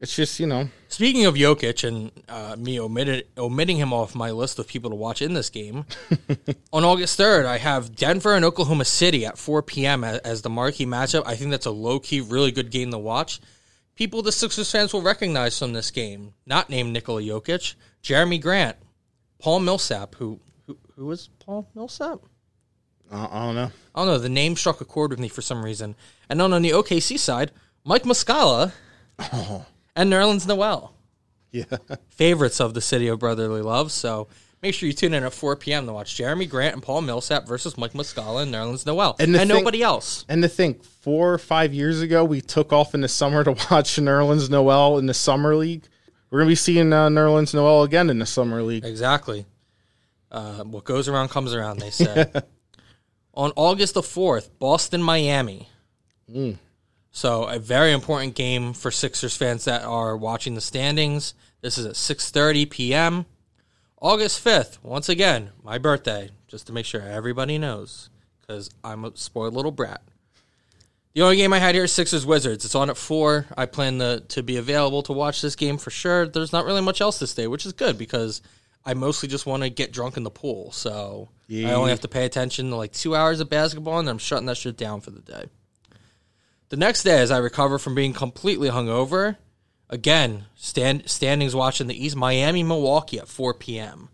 [0.00, 0.68] It's just you know.
[0.88, 4.96] Speaking of Jokic and uh, me omitted, omitting him off my list of people to
[4.96, 5.84] watch in this game,
[6.72, 10.04] on August 3rd, I have Denver and Oklahoma City at 4 p.m.
[10.04, 11.22] as, as the marquee matchup.
[11.26, 13.40] I think that's a low key, really good game to watch.
[13.96, 18.76] People the Sixers fans will recognize from this game, not named Nikola Jokic, Jerami Grant,
[19.38, 22.20] Paul Millsap, who who, who is Paul Millsap?
[23.10, 23.70] Uh, I don't know.
[23.94, 24.18] I don't know.
[24.18, 25.94] The name struck a chord with me for some reason.
[26.28, 27.52] And then on the OKC side,
[27.84, 28.72] Mike Muscala
[29.94, 30.92] and Nerlens Noel
[31.52, 31.64] Yeah.
[32.10, 33.92] favorites of the city of brotherly love.
[33.92, 34.26] So
[34.66, 35.86] make sure you tune in at 4 p.m.
[35.86, 39.16] to watch Jerami Grant and Paul Millsap versus Mike Muscala and Nerlens Noel.
[39.18, 40.24] And And, thing- nobody else.
[40.28, 43.52] And to think, four or five years ago, we took off in the summer to
[43.70, 45.84] watch Nerlens Noel in the summer league.
[46.30, 48.84] We're gonna be seeing uh, Nerlens Noel again in the summer league.
[48.84, 49.46] Exactly.
[50.30, 52.26] Uh, what goes around comes around, they say.
[53.34, 55.68] On August the 4th, Boston, Miami.
[57.12, 61.34] So a very important game for Sixers fans that are watching the standings.
[61.62, 63.26] This is at 6:30 p.m.
[64.00, 68.10] August 5th, once again, my birthday, just to make sure everybody knows
[68.46, 70.02] cuz I'm a spoiled little brat.
[71.14, 72.66] The only game I had here is Sixers Wizards.
[72.66, 73.46] It's on at 4.
[73.56, 76.28] I plan to to be available to watch this game for sure.
[76.28, 78.42] There's not really much else this day, which is good because
[78.84, 80.72] I mostly just want to get drunk in the pool.
[80.72, 84.12] So I only have to pay attention to like 2 hours of basketball and then
[84.12, 85.46] I'm shutting that shit down for the day.
[86.68, 89.38] The next day, as I recover from being completely hungover,
[89.90, 94.08] again, stand, standings watching the East, Miami, Milwaukee at 4 p.m.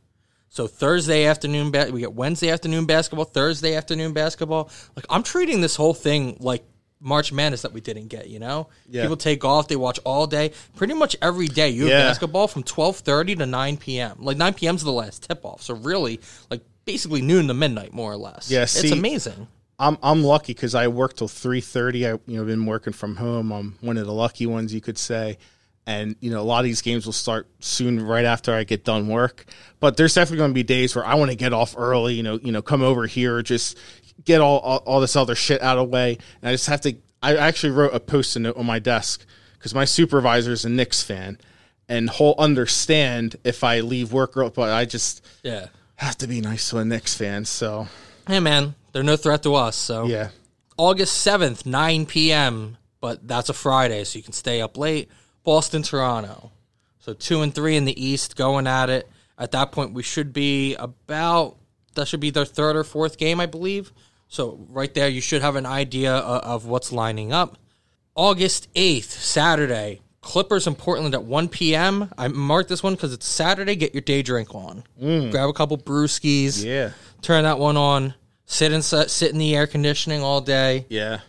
[0.49, 4.69] So Thursday afternoon, we get Wednesday afternoon basketball, Thursday afternoon basketball.
[4.95, 6.63] Like I'm treating this whole thing like
[7.01, 8.29] March Madness that we didn't get.
[8.29, 9.03] You know, Yeah.
[9.03, 11.71] people take off, they watch all day, pretty much every day.
[11.71, 12.09] You have Yeah.
[12.09, 14.19] basketball from 12:30 to 9 p.m.
[14.21, 14.77] Like 9 p.m.
[14.77, 15.63] is the last tip off.
[15.63, 16.21] So really,
[16.51, 18.51] like basically noon to midnight, more or less.
[18.51, 19.49] Yeah, it's amazing.
[19.79, 22.07] I'm I'm lucky because I work till three thirty.
[22.07, 23.51] I you know been working from home.
[23.53, 25.39] I'm one of the lucky ones, you could say.
[25.87, 28.85] And you know a lot of these games will start soon, right after I get
[28.85, 29.47] done work.
[29.81, 32.15] But there's definitely going to be days where I want to get off early.
[32.15, 33.77] You know, you know, come over here, just
[34.25, 36.19] get all, all all this other shit out of the way.
[36.41, 36.95] And I just have to.
[37.21, 39.25] I actually wrote a post-it note on my desk
[39.59, 41.39] because my supervisor is a Knicks fan,
[41.89, 44.51] and he'll understand if I leave work early.
[44.51, 45.67] But I just Yeah.
[45.97, 47.45] have to be nice to a Knicks fan.
[47.45, 47.89] So
[48.29, 49.75] Hey man, they're no threat to us.
[49.77, 50.29] So yeah,
[50.77, 55.09] August 7th, 9 p.m., but that's a Friday, so you can stay up late.
[55.45, 56.51] Boston, Toronto.
[57.01, 59.09] So two and three in the East going at it.
[59.39, 61.57] At that point, we should be about,
[61.95, 63.93] that should be their third or fourth game, I believe.
[64.29, 67.59] So right there, you should have an idea of, of what's lining up.
[68.15, 70.01] August 8th, Saturday.
[70.21, 72.09] Clippers in Portland at 1 p.m.
[72.17, 73.75] I marked this one because it's Saturday.
[73.75, 74.85] Get your day drink on.
[75.03, 75.33] Mm.
[75.33, 78.15] Grab a couple brewskis yeah, turn that one on,
[78.47, 80.87] sit in sit in the air conditioning all day.
[80.89, 81.21] yeah.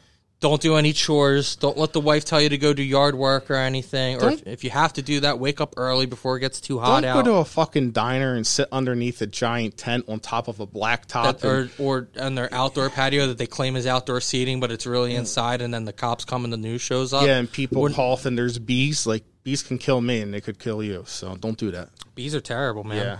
[0.44, 1.56] Don't do any chores.
[1.56, 4.22] Don't let the wife tell you to go do yard work or anything.
[4.22, 6.80] Or if, if you have to do that, wake up early before it gets too
[6.80, 7.24] hot Don't out.
[7.24, 10.68] go to a fucking diner and sit underneath a giant tent on top of a
[10.68, 11.40] blacktop.
[11.40, 14.86] That- or or on their outdoor patio that they claim is outdoor seating, but it's
[14.86, 15.62] really inside.
[15.62, 17.26] And then the cops come and the news shows up.
[17.26, 19.08] yeah, and people cough and there's bees.
[19.08, 21.06] Like bees can kill me and they could kill you.
[21.08, 21.88] So don't do that.
[22.16, 22.98] Bees are terrible, man.
[22.98, 23.18] Yeah.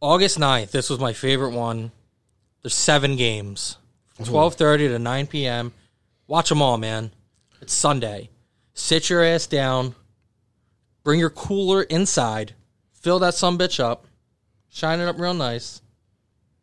[0.00, 1.92] August 9th, this was my favorite one.
[2.62, 3.76] There's seven games.
[4.22, 5.72] 12:30 to 9 p.m.
[6.26, 7.12] Watch them all, man.
[7.60, 8.30] It's Sunday.
[8.74, 9.94] Sit your ass down.
[11.02, 12.54] Bring your cooler inside.
[12.92, 14.06] Fill that some bitch up.
[14.70, 15.82] Shine it up real nice.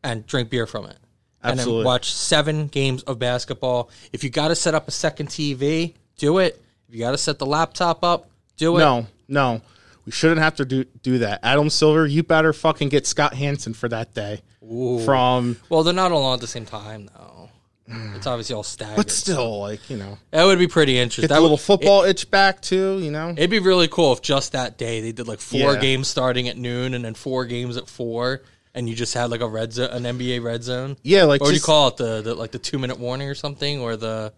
[0.04, 0.98] And drink beer from it.
[1.44, 1.82] And Absolutely.
[1.82, 3.90] then watch seven games of basketball.
[4.12, 6.62] If you got to set up a second TV, do it.
[6.88, 8.80] If you got to set the laptop up, do it.
[8.80, 9.62] No, no.
[10.06, 11.40] We shouldn't have to do do that.
[11.44, 14.42] Adam Silver, you better fucking get Scott Hansen for that day.
[14.60, 17.41] From Well, they're not all on at the same time, though.
[17.88, 18.96] It's obviously all staggered.
[18.96, 20.18] but still, like, you know.
[20.32, 21.24] That would be pretty interesting.
[21.24, 23.32] Get That the would, little football itch back too, you know?
[23.32, 25.80] It'd be really cool if just that day they did like four Yeah.
[25.80, 29.42] games starting at noon and then four games at four, and you just had like
[29.42, 30.96] a red zone, an NBA red zone.
[31.04, 31.98] Yeah, like What do you call it?
[31.98, 34.32] The, the like the two minute warning or something, or the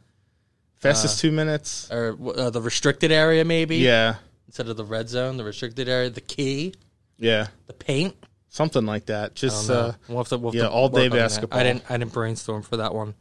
[0.75, 1.89] fastest two minutes.
[1.91, 3.77] or uh, the restricted area maybe.
[3.77, 4.15] Yeah.
[4.47, 6.73] Instead of the red zone, the restricted area, the key,
[7.17, 7.47] Yeah.
[7.67, 8.15] the paint.
[8.49, 9.33] Something like that.
[9.35, 11.23] Just Uh, uh we'll have to, we'll have yeah, all day work on that.
[11.23, 11.59] basketball.
[11.59, 13.13] I didn't I didn't brainstorm for that one.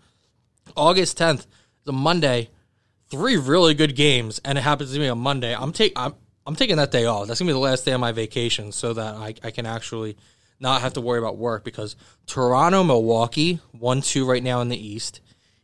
[0.76, 1.46] August tenth,
[1.84, 2.50] the Monday,
[3.10, 5.54] three really good games, and it happens to be on Monday.
[5.54, 6.14] I'm take I'm
[6.46, 7.26] I'm taking that day off.
[7.26, 10.16] That's gonna be the last day of my vacation, so that I, I can actually
[10.58, 11.96] not have to worry about work because
[12.26, 15.20] Toronto, Milwaukee, one two right now in the East,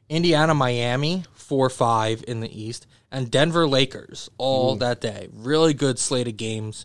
[0.09, 5.29] Indiana, Miami, four five in the East, and Denver Lakers all that day.
[5.33, 6.85] Really good slate of games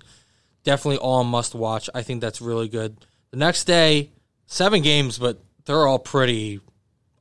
[0.64, 1.90] definitely all must watch.
[1.94, 2.98] I think that's really good.
[3.32, 4.12] The next day,
[4.46, 6.62] seven games, but they're all pretty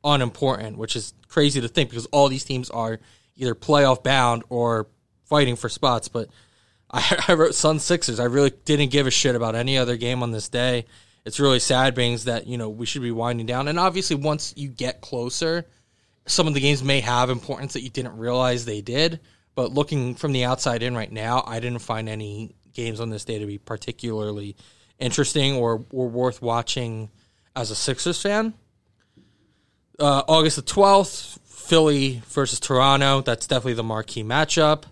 [0.04, 3.00] unimportant, which is crazy to think because all these teams are
[3.36, 4.88] either playoff bound or
[5.24, 6.08] fighting for spots.
[6.08, 6.28] But
[6.90, 8.20] I, I wrote Sun Sixers.
[8.20, 10.86] I really didn't give a shit about any other game on this day.
[11.24, 13.68] It's really sad, being that you know we should be winding down.
[13.68, 15.66] And obviously, once you get closer,
[16.26, 19.20] some of the games may have importance that you didn't realize they did.
[19.54, 23.24] But looking from the outside in right now, I didn't find any games on this
[23.24, 24.56] day to be particularly
[24.98, 27.10] interesting or, or worth watching
[27.54, 28.54] as a Sixers fan.
[30.02, 33.20] Uh, August the 12th, Philly versus Toronto.
[33.20, 34.82] That's definitely the marquee matchup.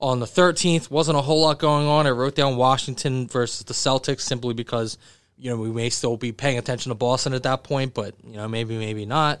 [0.00, 2.04] On the 13th, wasn't a whole lot going on.
[2.04, 4.98] I wrote down Washington versus the Celtics simply because
[5.38, 8.38] you know, we may still be paying attention to Boston at that point, but you
[8.38, 9.40] know, maybe maybe not.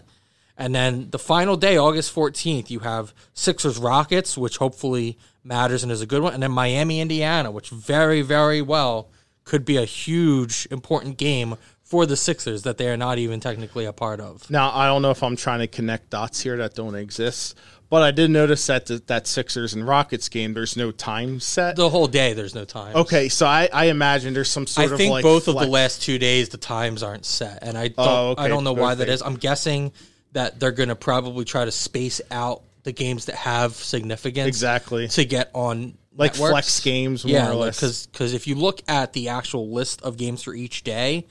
[0.56, 5.90] And then the final day, August 14th, you have Sixers Rockets, which hopefully matters and
[5.90, 9.10] is a good one, and then Miami Indiana, which very very well
[9.42, 11.56] could be a huge important game
[11.90, 14.48] for the Sixers that they are not even technically a part of.
[14.48, 18.02] Now, I don't know if I'm trying to connect dots here that don't exist, but
[18.02, 21.74] I did notice that the, that Sixers and Rockets game, there's no time set.
[21.74, 22.94] The whole day, there's no time.
[22.94, 25.66] Okay, so I, I imagine there's some I sort of think like both of the
[25.66, 28.72] last two days the times aren't set, and I don't Oh, okay, I don't know
[28.72, 29.14] why that perfect.
[29.14, 29.22] is.
[29.22, 29.92] I'm guessing
[30.32, 35.08] that they're going to probably try to space out the games that have significance Exactly.
[35.08, 36.50] to get on like networks.
[36.52, 38.06] flex games, more yeah, or less.
[38.06, 41.26] because if you look at the actual list of games for each day,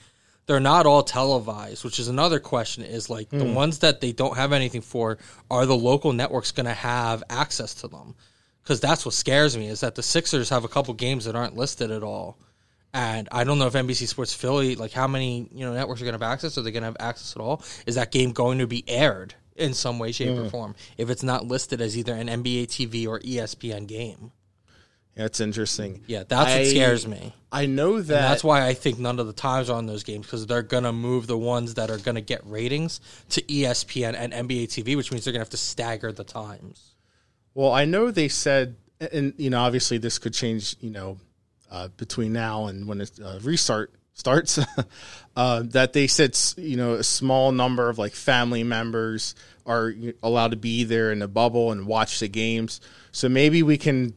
[0.50, 2.84] they're not all televised, which is another question.
[2.84, 3.38] Is like Hmm.
[3.38, 5.20] the ones that they don't have anything for,
[5.52, 8.16] are the local networks going to have access to them?
[8.64, 11.56] Because that's what scares me is that the Sixers have a couple games that aren't
[11.56, 12.39] listed at all.
[12.95, 16.06] And I don't know if NBC Sports Philly, like how many you know networks are
[16.06, 16.58] going to have access.
[16.58, 17.62] Are they going to have access at all?
[17.86, 20.45] Is that game going to be aired in some way, shape, Hmm.
[20.45, 20.76] or form?
[20.97, 24.32] If it's not listed as either an NBA TV or ESPN game,
[25.26, 26.03] it's interesting.
[26.07, 27.34] yeah, that's I- what scares me.
[27.51, 28.15] I know that.
[28.15, 30.61] And that's why I think none of the times are on those games because they're
[30.61, 35.11] gonna move the ones that are gonna get ratings to ESPN and NBA TV, which
[35.11, 36.93] means they're gonna have to stagger the times.
[37.55, 38.76] Well, I know they said,
[39.11, 41.17] and you know, obviously this could change, you know,
[41.72, 44.59] uh, between now and when it uh, restart starts.
[45.36, 49.34] uh, that they said, you know, a small number of like family members
[49.65, 52.82] are allowed to be there in the bubble and watch the games.
[53.11, 54.13] So maybe we can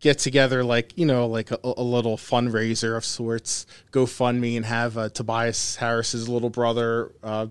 [0.00, 4.96] get together, like you know, like a, a little fundraiser of sorts, GoFundMe, and have
[4.98, 7.12] uh, Tobias Harris's little brother.
[7.22, 7.46] Uh,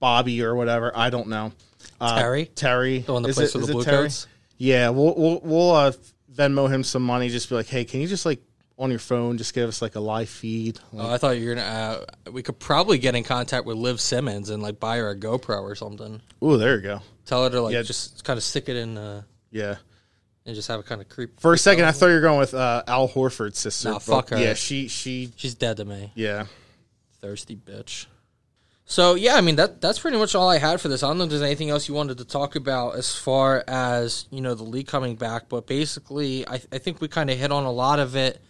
[0.00, 0.92] Bobby or whatever.
[0.94, 1.52] I don't know.
[2.00, 2.46] Uh, Terry?
[2.46, 2.98] Terry.
[2.98, 4.04] The one that Is plays it- for is the Blue Terry?
[4.04, 4.26] Coats?
[4.58, 5.92] Yeah, we'll we'll, we'll uh,
[6.32, 7.28] Venmo him some money.
[7.28, 8.40] Just be like, hey, can you just like
[8.76, 10.78] on your phone just give us like a live feed?
[10.92, 11.66] Like, Oh, I thought you were gonna.
[12.26, 15.16] Uh, we could probably get in contact with Liv Simmons and like buy her a
[15.16, 16.20] GoPro or something.
[16.42, 17.00] oh, there you go.
[17.24, 17.82] Tell her to like Yeah.
[17.82, 19.76] just kind of stick it in uh, Yeah.
[20.46, 21.40] And just have it kind of creep.
[21.40, 23.88] For a second, I thought you were going with uh, Al Horford's sister.
[23.88, 24.38] Nah, but fuck her.
[24.38, 26.12] Yeah, she she She's dead to me.
[26.14, 26.46] yeah.
[27.20, 28.06] thirsty bitch.
[28.86, 31.02] So yeah, I mean that that's pretty much all I had for this.
[31.02, 34.26] I don't know if there's anything else you wanted to talk about as far as
[34.30, 37.50] you know the league coming back, but basically, I, I think we kind of hit
[37.50, 38.42] on a lot of it.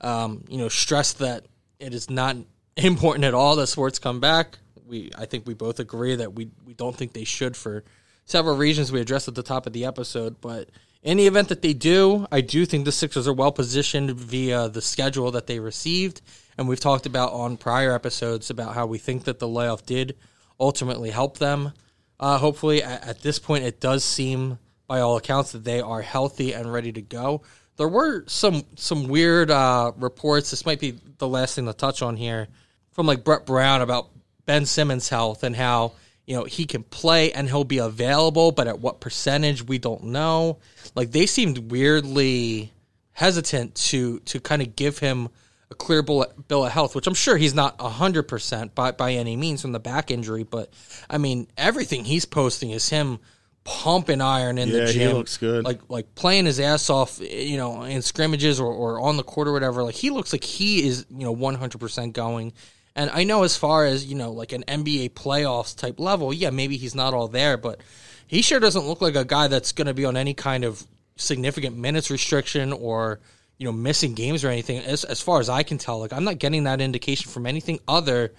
[0.00, 1.44] Um, you know, stress that
[1.78, 2.36] it is not
[2.76, 4.58] important at all that sports come back.
[4.86, 7.84] We I think we both agree that we we don't think they should for
[8.24, 10.68] several reasons we addressed at the top of the episode, but.
[11.02, 14.68] In the event that they do, I do think the Sixers are well positioned via
[14.68, 16.20] the schedule that they received.
[16.58, 20.16] And we've talked about on prior episodes about how we think that the layoff did
[20.58, 21.72] ultimately help them.
[22.18, 26.02] Uh, hopefully, at, at this point, it does seem, by all accounts, that they are
[26.02, 27.40] healthy and ready to go.
[27.78, 30.50] There were some some weird uh, reports.
[30.50, 32.48] This might be the last thing to touch on here
[32.92, 34.10] from like Brett Brown about
[34.44, 35.92] Ben Simmons' health and how
[36.30, 40.04] you know he can play and he'll be available, but at what percentage we don't
[40.04, 40.58] know.
[40.94, 42.72] Like they seemed weirdly
[43.14, 45.28] hesitant to to kind of give him
[45.72, 49.14] a clear bill bill of health, which I'm sure he's not hundred percent by by
[49.14, 50.72] any means from the back injury, but
[51.10, 53.18] I mean everything he's posting is him
[53.64, 55.16] pumping iron in Yeah, the he gym.
[55.16, 55.64] looks good.
[55.64, 59.48] Like like playing his ass off, you know, in scrimmages or, or on the court
[59.48, 59.82] or whatever.
[59.82, 62.52] Like he looks like he is, you know, 100% going.
[62.96, 66.50] And I know as far as, you know, like an NBA playoffs type level, yeah,
[66.50, 67.80] maybe he's not all there, but
[68.26, 70.84] he sure doesn't look like a guy that's going to be on any kind of
[71.16, 73.20] significant minutes restriction or,
[73.58, 74.78] you know, missing games or anything.
[74.78, 77.78] As, as far as I can tell, like I'm not getting that indication from anything
[77.86, 78.32] other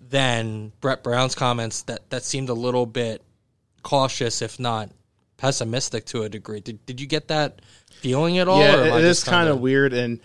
[0.00, 3.22] than Brett Brown's comments that, that seemed a little bit
[3.82, 4.90] cautious, if not
[5.38, 6.60] pessimistic to a degree.
[6.60, 7.60] Did, did you get that
[8.00, 8.60] feeling at all?
[8.60, 10.20] Yeah, it is kind of weird, and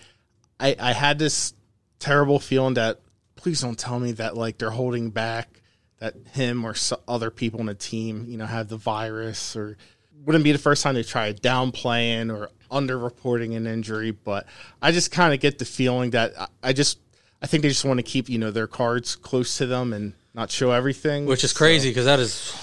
[0.60, 1.54] I I had this
[2.00, 3.00] terrible feeling that
[3.44, 5.62] please don't tell me that like they're holding back
[6.00, 6.74] that him or
[7.08, 9.78] other people in the team you know have the virus or
[10.26, 14.46] wouldn't be the first time they tried downplaying or underreporting an injury, but
[14.82, 16.98] I just kind of get the feeling that I, just
[17.42, 20.14] I think they just want to keep you know their cards close to them and
[20.34, 22.54] not show everything, which is So- crazy because that is.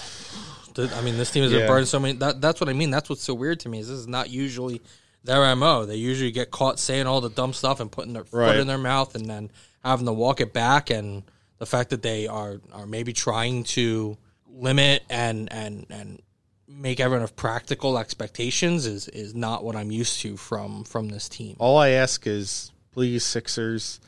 [0.77, 1.59] I mean, this team has Yeah.
[1.59, 2.17] been burned so many.
[2.17, 2.91] That, that's what I mean.
[2.91, 3.79] That's what's so weird to me.
[3.79, 4.81] Is this is not usually
[5.23, 5.85] their mo.
[5.85, 8.77] They usually get caught saying all the dumb stuff and putting their foot in their
[8.77, 9.51] mouth and then
[9.83, 10.89] having to walk it back.
[10.89, 11.23] And
[11.59, 14.17] the fact that they are are maybe trying to
[14.47, 16.21] limit and and and
[16.67, 21.29] make everyone have practical expectations is is not what I'm used to from from this
[21.29, 21.55] team.
[21.59, 23.99] All I ask is, please, Sixers,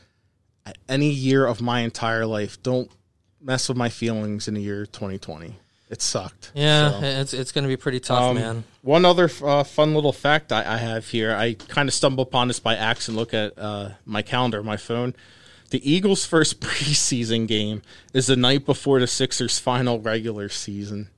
[0.88, 2.90] any year of my entire life, don't
[3.40, 5.56] mess with my feelings in the year 2020.
[5.90, 6.50] It sucked.
[6.54, 8.64] Yeah, So, it's it's going to be pretty tough, um, man.
[8.82, 12.48] One other uh, fun little fact I, I have here, I kind of stumbled upon
[12.48, 13.18] this by accident.
[13.18, 15.14] Look at uh, my calendar, my phone.
[15.74, 21.08] The Eagles' first preseason game is the night before the Sixers' final regular season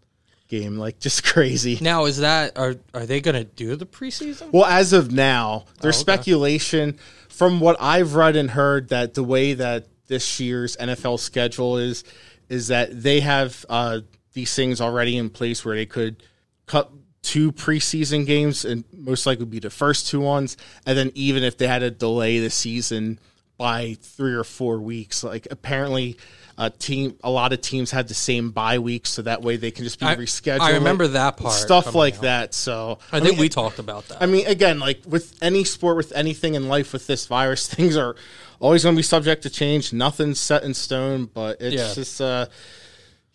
[0.48, 0.78] game.
[0.78, 1.76] Like just crazy.
[1.82, 4.50] Now is that are are they going to do the preseason?
[4.52, 6.12] Well, as of now, there's Oh, okay.
[6.14, 6.98] speculation
[7.28, 12.02] from what I've read and heard that the way that this year's NFL schedule is
[12.48, 14.00] is that they have uh,
[14.32, 16.22] these things already in place where they could
[16.64, 16.90] cut
[17.20, 21.58] two preseason games and most likely be the first two ones, and then even if
[21.58, 23.18] they had to delay the season
[23.58, 26.16] by three or four weeks, like apparently.
[26.58, 29.70] A team, a lot of teams had the same bye weeks, so that way they
[29.70, 30.60] can just be I- rescheduled.
[30.60, 32.20] I remember that part stuff like out.
[32.22, 32.54] that.
[32.54, 34.22] So I think mean, we talked about that.
[34.22, 37.94] I mean, again, like with any sport, with anything in life, with this virus, things
[37.94, 38.16] are
[38.58, 39.92] always going to be subject to change.
[39.92, 41.92] Nothing's set in stone, but it's Yeah.
[41.92, 42.46] just, uh,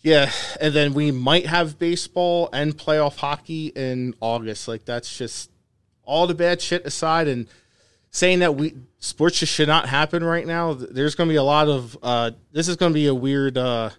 [0.01, 0.32] yeah.
[0.59, 4.67] And then we might have baseball and playoff hockey in August.
[4.67, 5.51] Like that's just
[6.05, 7.45] all the bad shit aside, and
[8.12, 10.74] saying that we sports just should not happen right now.
[10.74, 11.97] There's going to be a lot of.
[12.03, 13.89] Uh, this is going to be a weird uh,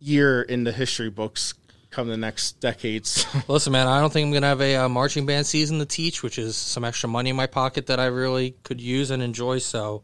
[0.00, 1.54] year in the history books
[1.90, 3.26] come the next decades.
[3.48, 5.84] Listen, man, I don't think I'm going to have a uh, marching band season to
[5.84, 9.22] teach, which is some extra money in my pocket that I really could use and
[9.22, 9.58] enjoy.
[9.58, 10.02] So,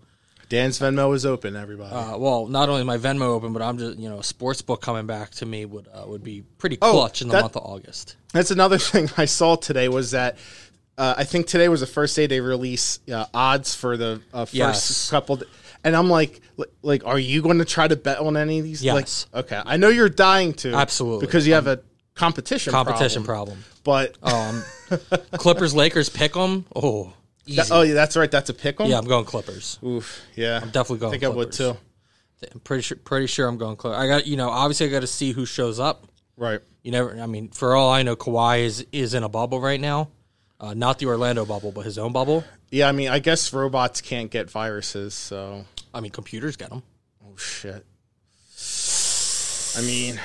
[0.51, 1.95] Dan's Venmo is open, everybody.
[1.95, 4.83] uh, well, not only my Venmo open, but I'm just you know a sports book
[4.83, 7.57] coming back to me would uh, would be pretty Oh, clutch in the that- month
[7.57, 8.17] of August.
[8.35, 10.37] That's another thing I saw today was that
[10.99, 14.45] uh, I think today was the first day they release uh, odds for the uh,
[14.45, 15.11] first Yes.
[15.11, 15.47] couple, d-
[15.85, 16.41] and I'm like,
[16.83, 18.85] like, are you going to try to bet on any of these?
[18.85, 19.27] Yes.
[19.33, 21.27] Like, okay, I know you're dying to, Absolutely.
[21.27, 21.81] because you have a
[22.15, 24.13] competition Competition problem, problem.
[24.21, 24.63] but Um,
[25.39, 26.65] Clippers Lakers pick 'em.
[26.75, 27.13] Oh,
[27.47, 28.89] that- oh yeah, that's right, that's a pick 'em?
[28.89, 29.79] yeah, I'm going Clippers.
[29.85, 31.77] Oof, yeah, I'm definitely going I think I would too.
[32.53, 32.97] I'm pretty sure.
[32.99, 33.99] Pretty sure I'm going Clippers.
[33.99, 34.49] I got you know.
[34.49, 36.07] Obviously, I got to see who shows up.
[36.37, 36.61] Right.
[36.85, 37.19] You never.
[37.21, 40.11] I mean, for all I know, Kawhi is is in a bubble right now.
[40.61, 42.45] Uh, not the Orlando bubble, but his own bubble.
[42.71, 46.83] Yeah, I mean, I guess robots can't get viruses, so I mean, computers get them.
[47.25, 47.85] oh shit.
[49.77, 50.21] I mean,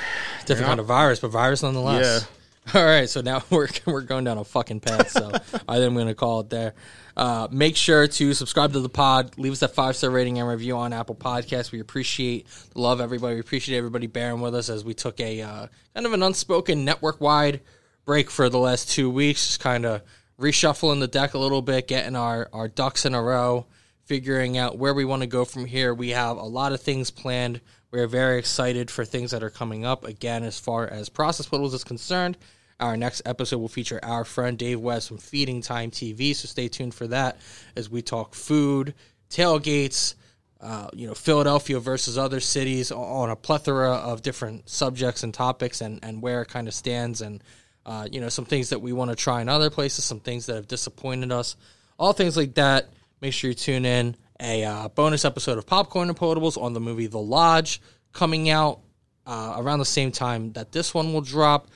[0.46, 2.28] Different kind of virus, but virus nonetheless.
[2.28, 2.28] Yeah.
[2.80, 5.12] All right, so now we're we're going down a fucking path.
[5.12, 6.74] So I think I'm going to call it there.
[7.16, 9.38] Uh, make sure to subscribe to the pod.
[9.38, 11.72] Leave us a five star rating and review on Apple Podcasts.
[11.72, 13.36] We appreciate the love, everybody.
[13.36, 16.86] We appreciate everybody bearing with us as we took a uh, kind of an unspoken
[16.86, 17.62] network wide
[18.06, 20.02] break for the last two weeks, just kind of
[20.40, 23.66] reshuffling the deck a little bit, getting our our ducks in a row,
[24.06, 25.94] figuring out where we want to go from here.
[25.94, 27.62] We have a lot of things planned.
[27.92, 30.04] We're very excited for things that are coming up.
[30.06, 32.38] Again, as far as Process Potables is concerned,
[32.80, 36.36] our next episode will feature our friend Dave West from Feeding Time TV.
[36.36, 37.38] So stay tuned for that
[37.76, 38.96] as we talk food,
[39.30, 40.16] tailgates,
[40.60, 45.82] uh, you know, Philadelphia versus other cities on a plethora of different subjects and topics
[45.82, 47.44] and, and where it kind of stands and,
[47.86, 50.46] uh, you know, some things that we want to try in other places, some things
[50.46, 51.56] that have disappointed us,
[51.98, 52.90] all things like that.
[53.22, 54.16] Make sure you tune in.
[54.40, 57.82] A uh, bonus episode of Popcorn and Potables on the movie The Lodge
[58.12, 58.80] coming out
[59.26, 61.70] uh, around the same time that this one will drop.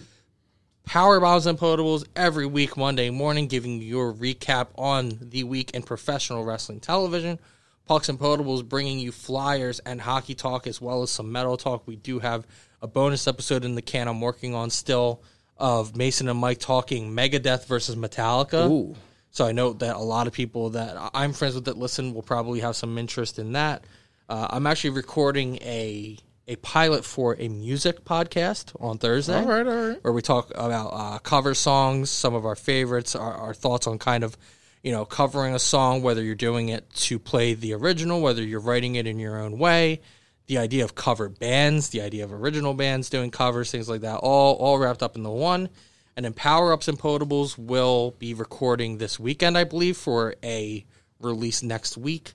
[0.85, 5.71] Power Bombs and Potables every week, Monday morning, giving you your recap on the week
[5.71, 7.39] in professional wrestling television.
[7.85, 11.87] Pucks and Potables bringing you flyers and hockey talk as well as some metal talk.
[11.87, 12.45] We do have
[12.81, 15.21] a bonus episode in the can I'm working on still
[15.59, 18.69] of Mason and Mike talking Megadeth versus Metallica.
[18.69, 18.95] Ooh.
[19.31, 22.23] So I know that a lot of people that I'm friends with that listen will
[22.23, 23.83] probably have some interest in that.
[24.29, 29.67] Uh, I'm actually recording a a pilot for a music podcast on Thursday all right,
[29.67, 30.03] all right.
[30.03, 33.99] where we talk about uh, cover songs, some of our favorites, our, our thoughts on
[33.99, 34.37] kind of,
[34.81, 38.61] you know, covering a song, whether you're doing it to play the original, whether you're
[38.61, 39.99] writing it in your own way,
[40.47, 44.17] the idea of cover bands, the idea of original bands doing covers, things like that,
[44.17, 45.69] all all wrapped up in the one.
[46.15, 50.83] And then Power Ups and Potables will be recording this weekend, I believe, for a
[51.19, 52.33] release next week.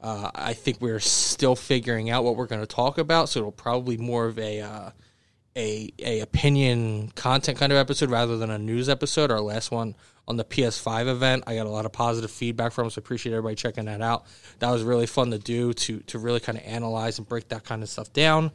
[0.00, 3.52] Uh, I think we're still figuring out what we're going to talk about, so it'll
[3.52, 4.90] probably more of a uh,
[5.56, 9.30] a a opinion content kind of episode rather than a news episode.
[9.30, 9.94] Our last one
[10.26, 13.56] on the PS5 event, I got a lot of positive feedback from, so appreciate everybody
[13.56, 14.24] checking that out.
[14.58, 17.64] That was really fun to do to to really kind of analyze and break that
[17.64, 18.50] kind of stuff down.